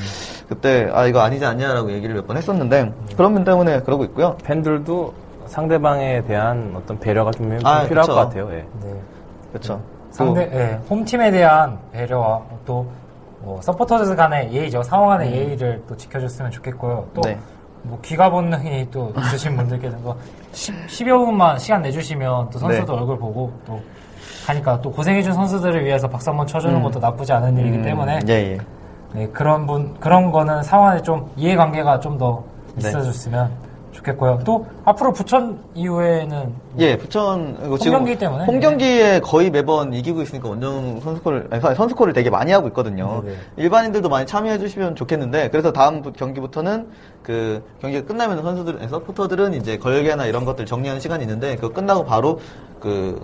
그때 0.47 0.89
아 0.93 1.05
이거 1.07 1.19
아니지 1.21 1.45
않냐라고 1.45 1.91
얘기를 1.91 2.13
몇 2.15 2.25
번 2.27 2.37
했었는데 2.37 2.91
그런 3.15 3.33
분 3.33 3.43
때문에 3.43 3.81
그러고 3.81 4.03
있고요. 4.05 4.35
팬들도 4.43 5.13
상대방에 5.47 6.23
대한 6.23 6.73
어떤 6.75 6.99
배려가 6.99 7.31
좀 7.31 7.51
아, 7.63 7.83
필요할 7.83 8.07
그쵸. 8.07 8.13
것 8.13 8.15
같아요. 8.15 8.49
예. 8.51 8.65
네. 8.83 9.01
그렇죠. 9.51 9.81
상대 10.12 10.49
예, 10.53 10.79
홈팀에 10.89 11.31
대한 11.31 11.77
배려와 11.91 12.41
또 12.65 12.88
뭐, 13.39 13.62
서포터즈 13.62 14.15
간의 14.15 14.51
예의죠. 14.51 14.81
상호 14.83 15.07
간의 15.07 15.31
예의를 15.31 15.83
또 15.88 15.95
지켜줬으면 15.95 16.51
좋겠고요. 16.51 17.07
또 17.13 17.21
네. 17.21 17.38
뭐 17.83 17.99
귀가 18.01 18.29
본능이 18.29 18.89
또 18.91 19.13
있으신 19.17 19.55
분들께서는 19.55 20.03
뭐 20.03 20.17
10, 20.51 20.89
10 20.89 21.07
여 21.07 21.17
분만 21.19 21.60
시간 21.60 21.81
내주시면 21.81 22.49
또 22.49 22.60
선수들 22.60 22.86
네. 22.86 22.99
얼굴 22.99 23.17
보고 23.17 23.53
또 23.65 23.79
하니까 24.47 24.81
또 24.81 24.91
고생해준 24.91 25.33
선수들을 25.33 25.86
위해서 25.86 26.07
박수 26.07 26.29
한번 26.29 26.47
쳐주는 26.47 26.81
것도 26.81 26.99
나쁘지 26.99 27.31
않은 27.33 27.57
일이기 27.57 27.81
때문에 27.81 28.19
예, 28.27 28.33
예. 28.33 28.57
네, 29.13 29.27
그런 29.27 29.65
분 29.65 29.93
그런 29.99 30.31
거는 30.31 30.63
상황에 30.63 31.01
좀 31.01 31.29
이해관계가 31.38 31.99
좀더 31.99 32.43
네. 32.75 32.88
있어줬으면 32.88 33.51
좋겠고요. 33.97 34.39
또 34.45 34.65
앞으로 34.86 35.12
부천 35.12 35.60
이후에는 35.75 36.53
예, 36.79 36.97
부천 36.97 37.57
이거 37.65 37.75
홈경기 37.75 38.17
때문에? 38.17 38.45
홈 38.45 38.60
경기에 38.60 39.19
거의 39.21 39.49
매번 39.49 39.93
이기고 39.93 40.21
있으니까 40.21 40.49
원정 40.49 41.01
선수콜을 41.01 41.47
아니, 41.51 41.62
선수콜을 41.75 42.13
되게 42.13 42.29
많이 42.29 42.51
하고 42.51 42.67
있거든요. 42.67 43.21
네네. 43.23 43.38
일반인들도 43.57 44.07
많이 44.10 44.25
참여해 44.25 44.60
주시면 44.60 44.95
좋겠는데 44.95 45.49
그래서 45.49 45.71
다음 45.73 46.01
부- 46.01 46.13
경기부터는 46.13 46.88
그 47.23 47.63
경기가 47.81 48.05
끝나면 48.05 48.41
선수들 48.41 48.88
서포터들은 48.88 49.53
이제 49.55 49.77
걸개나 49.77 50.25
이런 50.27 50.45
것들 50.45 50.65
정리하는 50.65 51.01
시간이 51.01 51.23
있는데 51.23 51.55
그거 51.55 51.69
끝나고 51.69 52.05
바로 52.05 52.39
그 52.79 53.19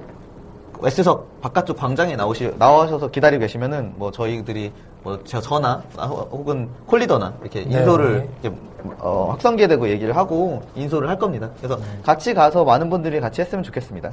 웨스트석 0.83 1.41
바깥쪽 1.41 1.77
광장에 1.77 2.15
나오시 2.17 2.51
나와셔서 2.59 3.07
기다리고 3.09 3.39
계시면은 3.41 3.93
뭐 3.95 4.11
저희들이 4.11 4.71
뭐 5.01 5.17
저- 5.23 5.39
저나 5.39 5.81
아, 5.97 6.05
혹은 6.05 6.67
콜리더나 6.85 7.33
이렇게 7.41 7.63
네, 7.63 7.79
인솔을 7.79 8.17
네. 8.19 8.29
이렇게 8.43 8.57
어, 8.99 9.27
확성기에 9.31 9.67
대고 9.67 9.87
얘기를 9.87 10.15
하고 10.15 10.61
인솔을 10.75 11.07
할 11.07 11.17
겁니다. 11.17 11.49
그래서 11.57 11.77
같이 12.03 12.33
가서 12.33 12.65
많은 12.65 12.89
분들이 12.89 13.21
같이 13.21 13.39
했으면 13.41 13.63
좋겠습니다. 13.63 14.09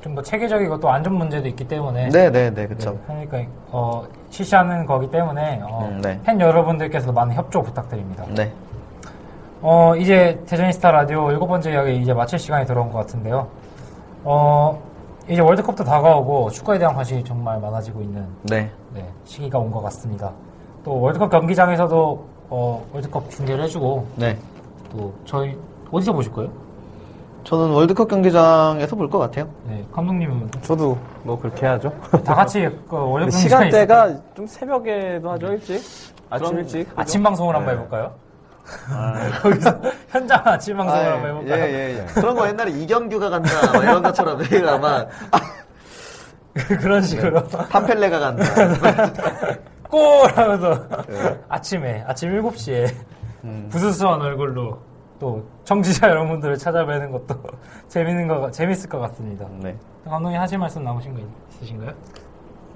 좀 0.00 0.14
더 0.14 0.22
체계적이고 0.22 0.80
또 0.80 0.88
안전 0.88 1.12
문제도 1.12 1.46
있기 1.46 1.68
때문에 1.68 2.08
네, 2.08 2.30
네, 2.30 2.48
네, 2.48 2.66
그렇죠. 2.66 2.98
네, 3.06 3.26
그러니까 3.28 3.52
어, 3.70 4.02
실시하는 4.30 4.86
거기 4.86 5.10
때문에 5.10 5.60
어, 5.62 5.90
음, 5.92 6.00
네. 6.00 6.18
팬 6.24 6.40
여러분들께서 6.40 7.12
많은 7.12 7.34
협조 7.34 7.60
부탁드립니다. 7.62 8.24
네. 8.34 8.50
어, 9.60 9.94
이제 9.96 10.40
대전이스타 10.46 10.90
라디오 10.90 11.30
일곱 11.30 11.48
번째 11.48 11.72
이야기 11.72 11.96
이제 11.98 12.14
마칠 12.14 12.38
시간이 12.38 12.64
들어온 12.64 12.90
것 12.90 12.96
같은데요. 13.00 13.46
어, 14.24 14.82
이제 15.28 15.40
월드컵도 15.40 15.84
다가오고 15.84 16.50
축구에 16.50 16.78
대한 16.78 16.94
관심이 16.94 17.22
정말 17.24 17.60
많아지고 17.60 18.00
있는 18.02 18.26
네. 18.42 18.70
네, 18.94 19.08
시기가 19.24 19.58
온 19.58 19.70
것 19.70 19.80
같습니다. 19.82 20.32
또 20.84 21.00
월드컵 21.00 21.30
경기장에서도 21.30 22.24
어, 22.48 22.84
월드컵 22.92 23.30
중계를 23.30 23.64
해주고 23.64 24.06
네. 24.16 24.36
또 24.90 25.12
저희 25.24 25.56
어디서 25.92 26.12
보실 26.12 26.32
거예요? 26.32 26.50
저는 27.44 27.70
월드컵 27.70 28.08
경기장에서 28.08 28.96
볼 28.96 29.08
것 29.08 29.18
같아요. 29.18 29.48
네, 29.68 29.84
감독님은 29.92 30.50
저도 30.62 30.96
뭐 31.22 31.38
그렇게 31.38 31.66
해야죠. 31.66 31.90
다 32.24 32.34
같이 32.34 32.68
그 32.88 32.96
월드컵 32.96 33.30
경기장에 33.30 33.70
시간대가 33.70 34.14
좀 34.34 34.46
새벽에도 34.46 35.30
하죠 35.30 35.46
일찍 35.52 35.80
아침 36.28 36.58
일찍? 36.58 36.88
아침 36.96 37.22
방송을 37.22 37.54
한번 37.54 37.74
네. 37.74 37.78
해볼까요? 37.80 38.12
거기서 39.42 39.80
현장 40.08 40.40
아침 40.44 40.76
방송을 40.76 41.04
아, 41.04 41.12
한번 41.14 41.48
예, 41.48 41.52
해볼까요? 41.52 41.64
예, 41.64 41.98
예. 41.98 42.06
그런 42.14 42.34
거 42.34 42.48
옛날에 42.48 42.70
이경규가 42.70 43.30
간다, 43.30 43.72
막 43.72 43.82
이런 43.82 44.02
것처럼 44.02 44.40
아마 44.68 45.06
그런 46.80 47.02
식으로 47.02 47.42
판펠레가 47.44 48.18
간다. 48.18 48.44
골 49.88 50.30
하면서 50.30 50.88
네. 51.08 51.40
아침에 51.48 52.04
아침 52.06 52.30
7시에 52.30 52.94
음. 53.44 53.68
부스스한 53.70 54.20
얼굴로 54.20 54.78
또 55.18 55.44
청취자 55.64 56.08
여러분들을 56.08 56.56
찾아뵈는 56.56 57.10
것도 57.10 57.34
재밌는 57.88 58.28
거 58.28 58.50
재밌을 58.50 58.88
것 58.88 59.00
같습니다. 59.00 59.46
네. 59.58 59.76
감독님 60.04 60.40
하실 60.40 60.58
말씀 60.58 60.82
남으신 60.84 61.14
거 61.14 61.20
있으신가요? 61.50 61.92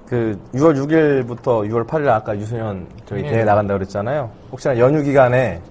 그 0.07 0.39
6월 0.53 0.75
6일부터 0.75 1.67
6월 1.67 1.87
8일 1.87 2.07
아까 2.09 2.37
유소년 2.37 2.87
저희 3.05 3.23
네. 3.23 3.31
대회 3.31 3.43
나간다고 3.43 3.79
그랬잖아요. 3.79 4.29
혹시나 4.51 4.77
연휴 4.77 5.01
기간에 5.01 5.61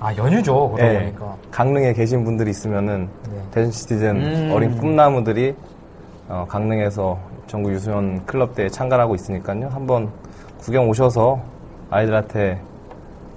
아 0.00 0.14
연휴죠. 0.16 0.70
그러고 0.70 0.78
예, 0.80 0.98
보니까. 1.04 1.36
강릉에 1.50 1.92
계신 1.92 2.24
분들이 2.24 2.50
있으면은 2.50 3.08
네. 3.30 3.38
대전 3.52 3.70
시티즌 3.70 4.16
음. 4.16 4.50
어린 4.52 4.76
꿈나무들이 4.76 5.54
어, 6.28 6.44
강릉에서 6.48 7.18
전국 7.46 7.72
유소년 7.72 8.24
클럽 8.26 8.54
대회 8.54 8.68
참가하고 8.68 9.14
있으니까요. 9.14 9.68
한번 9.68 10.10
구경 10.58 10.88
오셔서 10.88 11.38
아이들한테 11.90 12.60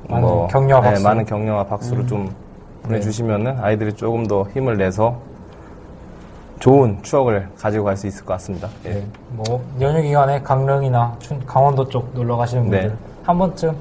많은 0.10 0.48
격려와 0.48 0.82
네, 0.82 0.90
박수. 0.90 1.04
많은 1.04 1.26
격려와 1.26 1.64
박수를 1.66 2.08
좀 2.08 2.34
보내주시면은 2.84 3.60
아이들이 3.60 3.94
조금 3.94 4.26
더 4.26 4.44
힘을 4.54 4.78
내서 4.78 5.18
좋은 6.60 6.98
추억을 7.04 7.48
가지고 7.60 7.86
갈 7.86 7.98
수 7.98 8.08
있을 8.08 8.26
것 8.26 8.34
같습니다. 8.34 8.68
예. 8.86 8.94
네, 8.94 9.06
뭐 9.32 9.64
연휴 9.80 10.02
기간에 10.02 10.42
강릉이나 10.42 11.16
춘- 11.20 11.46
강원도 11.46 11.88
쪽 11.88 12.10
놀러 12.14 12.36
가시는 12.38 12.64
분들 12.64 12.88
네. 12.90 12.96
한 13.24 13.38
번쯤 13.38 13.76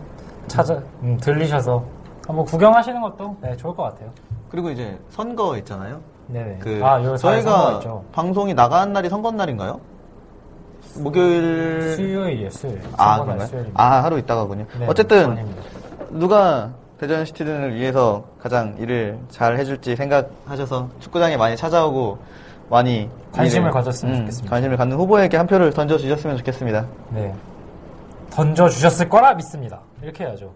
찾아 0.49 0.75
음, 1.03 1.17
들리셔서 1.21 1.83
한번 2.27 2.45
구경하시는 2.45 3.01
것도 3.01 3.37
네, 3.41 3.57
좋을 3.57 3.75
것 3.75 3.85
같아요. 3.85 4.11
그리고 4.51 4.71
이제 4.71 4.99
선거 5.11 5.57
있잖아요. 5.59 6.01
네네. 6.29 6.59
그 6.61 6.81
아, 6.83 7.03
요 7.03 7.17
저희가 7.17 7.75
있죠. 7.75 8.05
방송이 8.13 8.55
나간 8.55 8.93
날이 8.93 9.09
선거 9.09 9.31
날인가요? 9.31 9.81
목요일 10.97 11.95
수요일이에요, 11.95 12.51
수요일. 12.51 12.81
아 12.97 13.23
그런가요? 13.23 13.47
수요일입니다. 13.47 13.83
아 13.83 14.03
하루 14.03 14.19
있다가군요. 14.19 14.67
네, 14.79 14.87
어쨌든 14.89 15.31
아닙니다. 15.31 15.63
누가 16.11 16.71
대전 16.99 17.25
시티즌을 17.25 17.75
위해서 17.75 18.25
가장 18.41 18.75
일을 18.79 19.19
잘 19.29 19.59
해줄지 19.59 19.95
생각하셔서 19.97 20.89
축구장에 21.01 21.37
많이 21.37 21.57
찾아오고 21.57 22.19
많이 22.71 23.09
관심을 23.33 23.65
일을, 23.65 23.71
가졌으면 23.73 24.15
음, 24.15 24.21
좋겠습니다. 24.21 24.51
관심을 24.51 24.77
갖는 24.77 24.97
후보에게 24.97 25.37
한 25.37 25.47
표를 25.47 25.73
던져 25.73 25.99
주셨으면 25.99 26.39
좋겠습니다. 26.39 26.87
네. 27.11 27.35
던져 28.31 28.69
주셨을 28.69 29.09
거라 29.09 29.35
믿습니다. 29.35 29.81
이렇게 30.03 30.25
해야죠. 30.25 30.51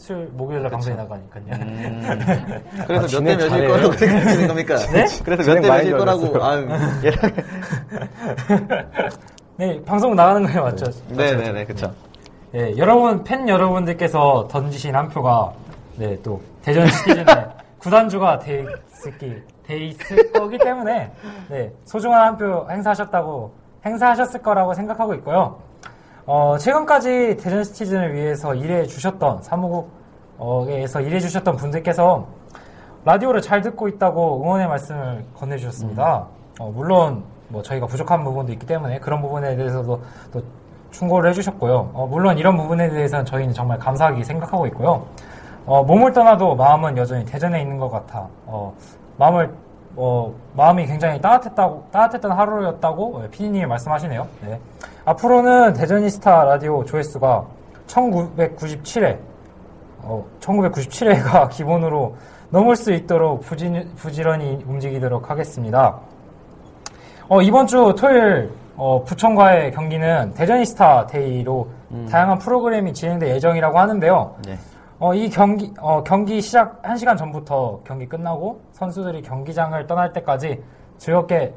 수요일, 0.00 0.28
목요일 0.32 0.62
날 0.62 0.70
방송이 0.70 0.96
나가니까요. 0.96 1.44
음, 1.60 2.08
그래서 2.86 3.20
몇대 3.20 3.36
진행 3.36 3.50
몇일. 3.50 3.68
거라고 3.68 3.92
생각하시는 3.92 4.48
겁니까? 4.48 4.76
네? 4.92 5.04
그래서 5.22 5.54
몇 5.54 5.60
대 5.60 5.68
몇일 5.68 5.98
거라고 5.98 6.32
예. 7.04 7.10
네, 9.58 9.84
방송 9.84 10.16
나가는 10.16 10.42
거예요, 10.42 10.62
맞죠? 10.62 10.86
네 11.10 11.36
네 11.36 11.52
네 11.52 11.64
그쵸. 11.66 11.92
네, 12.52 12.74
여러분, 12.78 13.22
팬 13.24 13.46
여러분들께서 13.46 14.48
던지신 14.50 14.96
한 14.96 15.06
표가, 15.10 15.52
네, 15.96 16.16
또, 16.22 16.40
대전 16.62 16.88
시티즌의 16.88 17.26
구단주가 17.78 18.38
돼 18.38 18.64
있을, 18.90 19.18
돼 19.66 19.76
있을 19.76 20.32
거기 20.32 20.56
때문에, 20.56 21.12
네, 21.50 21.70
소중한 21.84 22.22
한 22.26 22.38
표 22.38 22.66
행사하셨다고, 22.70 23.52
행사하셨을 23.84 24.40
거라고 24.42 24.72
생각하고 24.72 25.12
있고요. 25.16 25.58
어, 26.32 26.56
최근까지 26.56 27.38
대전 27.40 27.64
시티즌을 27.64 28.14
위해서 28.14 28.54
일해 28.54 28.86
주셨던, 28.86 29.42
사무국에서 29.42 31.00
일해 31.00 31.18
주셨던 31.18 31.56
분들께서 31.56 32.24
라디오를 33.04 33.40
잘 33.40 33.62
듣고 33.62 33.88
있다고 33.88 34.40
응원의 34.40 34.68
말씀을 34.68 35.24
건네주셨습니다. 35.36 36.26
어, 36.60 36.70
물론, 36.72 37.24
뭐, 37.48 37.60
저희가 37.60 37.88
부족한 37.88 38.22
부분도 38.22 38.52
있기 38.52 38.64
때문에 38.64 39.00
그런 39.00 39.20
부분에 39.20 39.56
대해서도 39.56 40.00
또 40.32 40.40
충고를 40.92 41.30
해주셨고요. 41.30 41.90
어, 41.94 42.06
물론 42.08 42.38
이런 42.38 42.56
부분에 42.56 42.90
대해서는 42.90 43.24
저희는 43.24 43.52
정말 43.52 43.76
감사하게 43.80 44.22
생각하고 44.22 44.68
있고요. 44.68 45.04
어, 45.66 45.82
몸을 45.82 46.12
떠나도 46.12 46.54
마음은 46.54 46.96
여전히 46.96 47.24
대전에 47.24 47.60
있는 47.60 47.76
것 47.76 47.90
같아. 47.90 48.28
어, 48.46 48.72
마음을 49.16 49.52
어, 49.96 50.32
마음이 50.54 50.86
굉장히 50.86 51.20
따뜻했다고 51.20 51.86
따뜻했던 51.90 52.30
하루였다고 52.30 53.24
피디님이 53.32 53.66
말씀하시네요. 53.66 54.28
네. 54.46 54.60
앞으로는 55.04 55.72
대전이스타 55.74 56.44
라디오 56.44 56.84
조회수가 56.84 57.46
1997회 57.86 59.18
어, 60.02 60.24
1997회가 60.40 61.48
기본으로 61.50 62.16
넘을 62.50 62.76
수 62.76 62.92
있도록 62.92 63.40
부지, 63.40 63.70
부지런히 63.96 64.62
움직이도록 64.66 65.30
하겠습니다. 65.30 65.98
어, 67.28 67.40
이번 67.42 67.66
주 67.66 67.94
토요일 67.96 68.50
어, 68.76 69.02
부천과의 69.04 69.72
경기는 69.72 70.32
대전이스타 70.34 71.06
day로 71.06 71.68
다양한 72.10 72.38
프로그램이 72.38 72.92
진행될 72.92 73.28
예정이라고 73.28 73.78
하는데요. 73.78 74.36
네. 74.46 74.58
어, 74.98 75.14
이 75.14 75.28
경기, 75.30 75.72
어, 75.80 76.02
경기 76.02 76.40
시작 76.40 76.82
1시간 76.82 77.16
전부터 77.16 77.80
경기 77.84 78.06
끝나고 78.06 78.60
선수들이 78.72 79.22
경기장을 79.22 79.86
떠날 79.86 80.12
때까지 80.12 80.62
즐겁게 80.98 81.54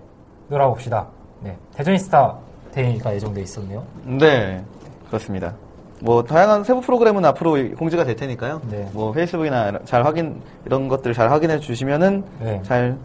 놀아봅시다. 0.47 1.07
네. 1.41 1.57
대전이스타 1.75 2.37
day가 2.73 3.13
예정돼 3.15 3.41
있었네요. 3.41 3.83
네, 4.03 4.63
그렇습니다. 5.07 5.53
뭐 6.01 6.23
다양한 6.23 6.63
세부 6.63 6.81
프로그램은 6.81 7.23
앞으로 7.25 7.55
공지가 7.77 8.03
될 8.03 8.15
테니까요. 8.15 8.61
네. 8.69 8.89
뭐 8.91 9.11
페이스북이나 9.11 9.79
잘 9.85 10.05
확인 10.05 10.41
이런 10.65 10.87
것들 10.87 11.13
잘 11.13 11.31
확인해 11.31 11.59
주시면은 11.59 12.23
네. 12.39 12.61
잘 12.63 12.97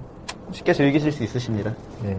쉽게 0.51 0.73
즐기실 0.73 1.13
수 1.13 1.23
있으십니다. 1.23 1.73
네. 2.03 2.17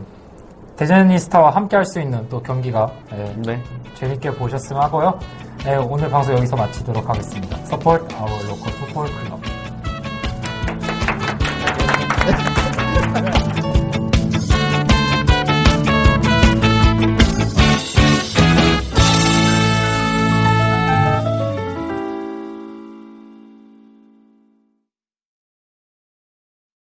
대전이스타와 0.78 1.50
함께 1.50 1.76
할 1.76 1.84
수 1.84 2.00
있는 2.00 2.26
또 2.30 2.42
경기가 2.42 2.90
네, 3.12 3.36
네. 3.46 3.62
재밌게 3.96 4.32
보셨으면 4.32 4.82
하고요. 4.84 5.20
네, 5.66 5.76
오늘 5.76 6.10
방송 6.10 6.38
여기서 6.38 6.56
마치도록 6.56 7.10
하겠습니다. 7.10 7.58
Support 7.64 8.16
our 8.16 8.32
local 8.48 8.74
football 8.76 9.12
club. 9.12 9.59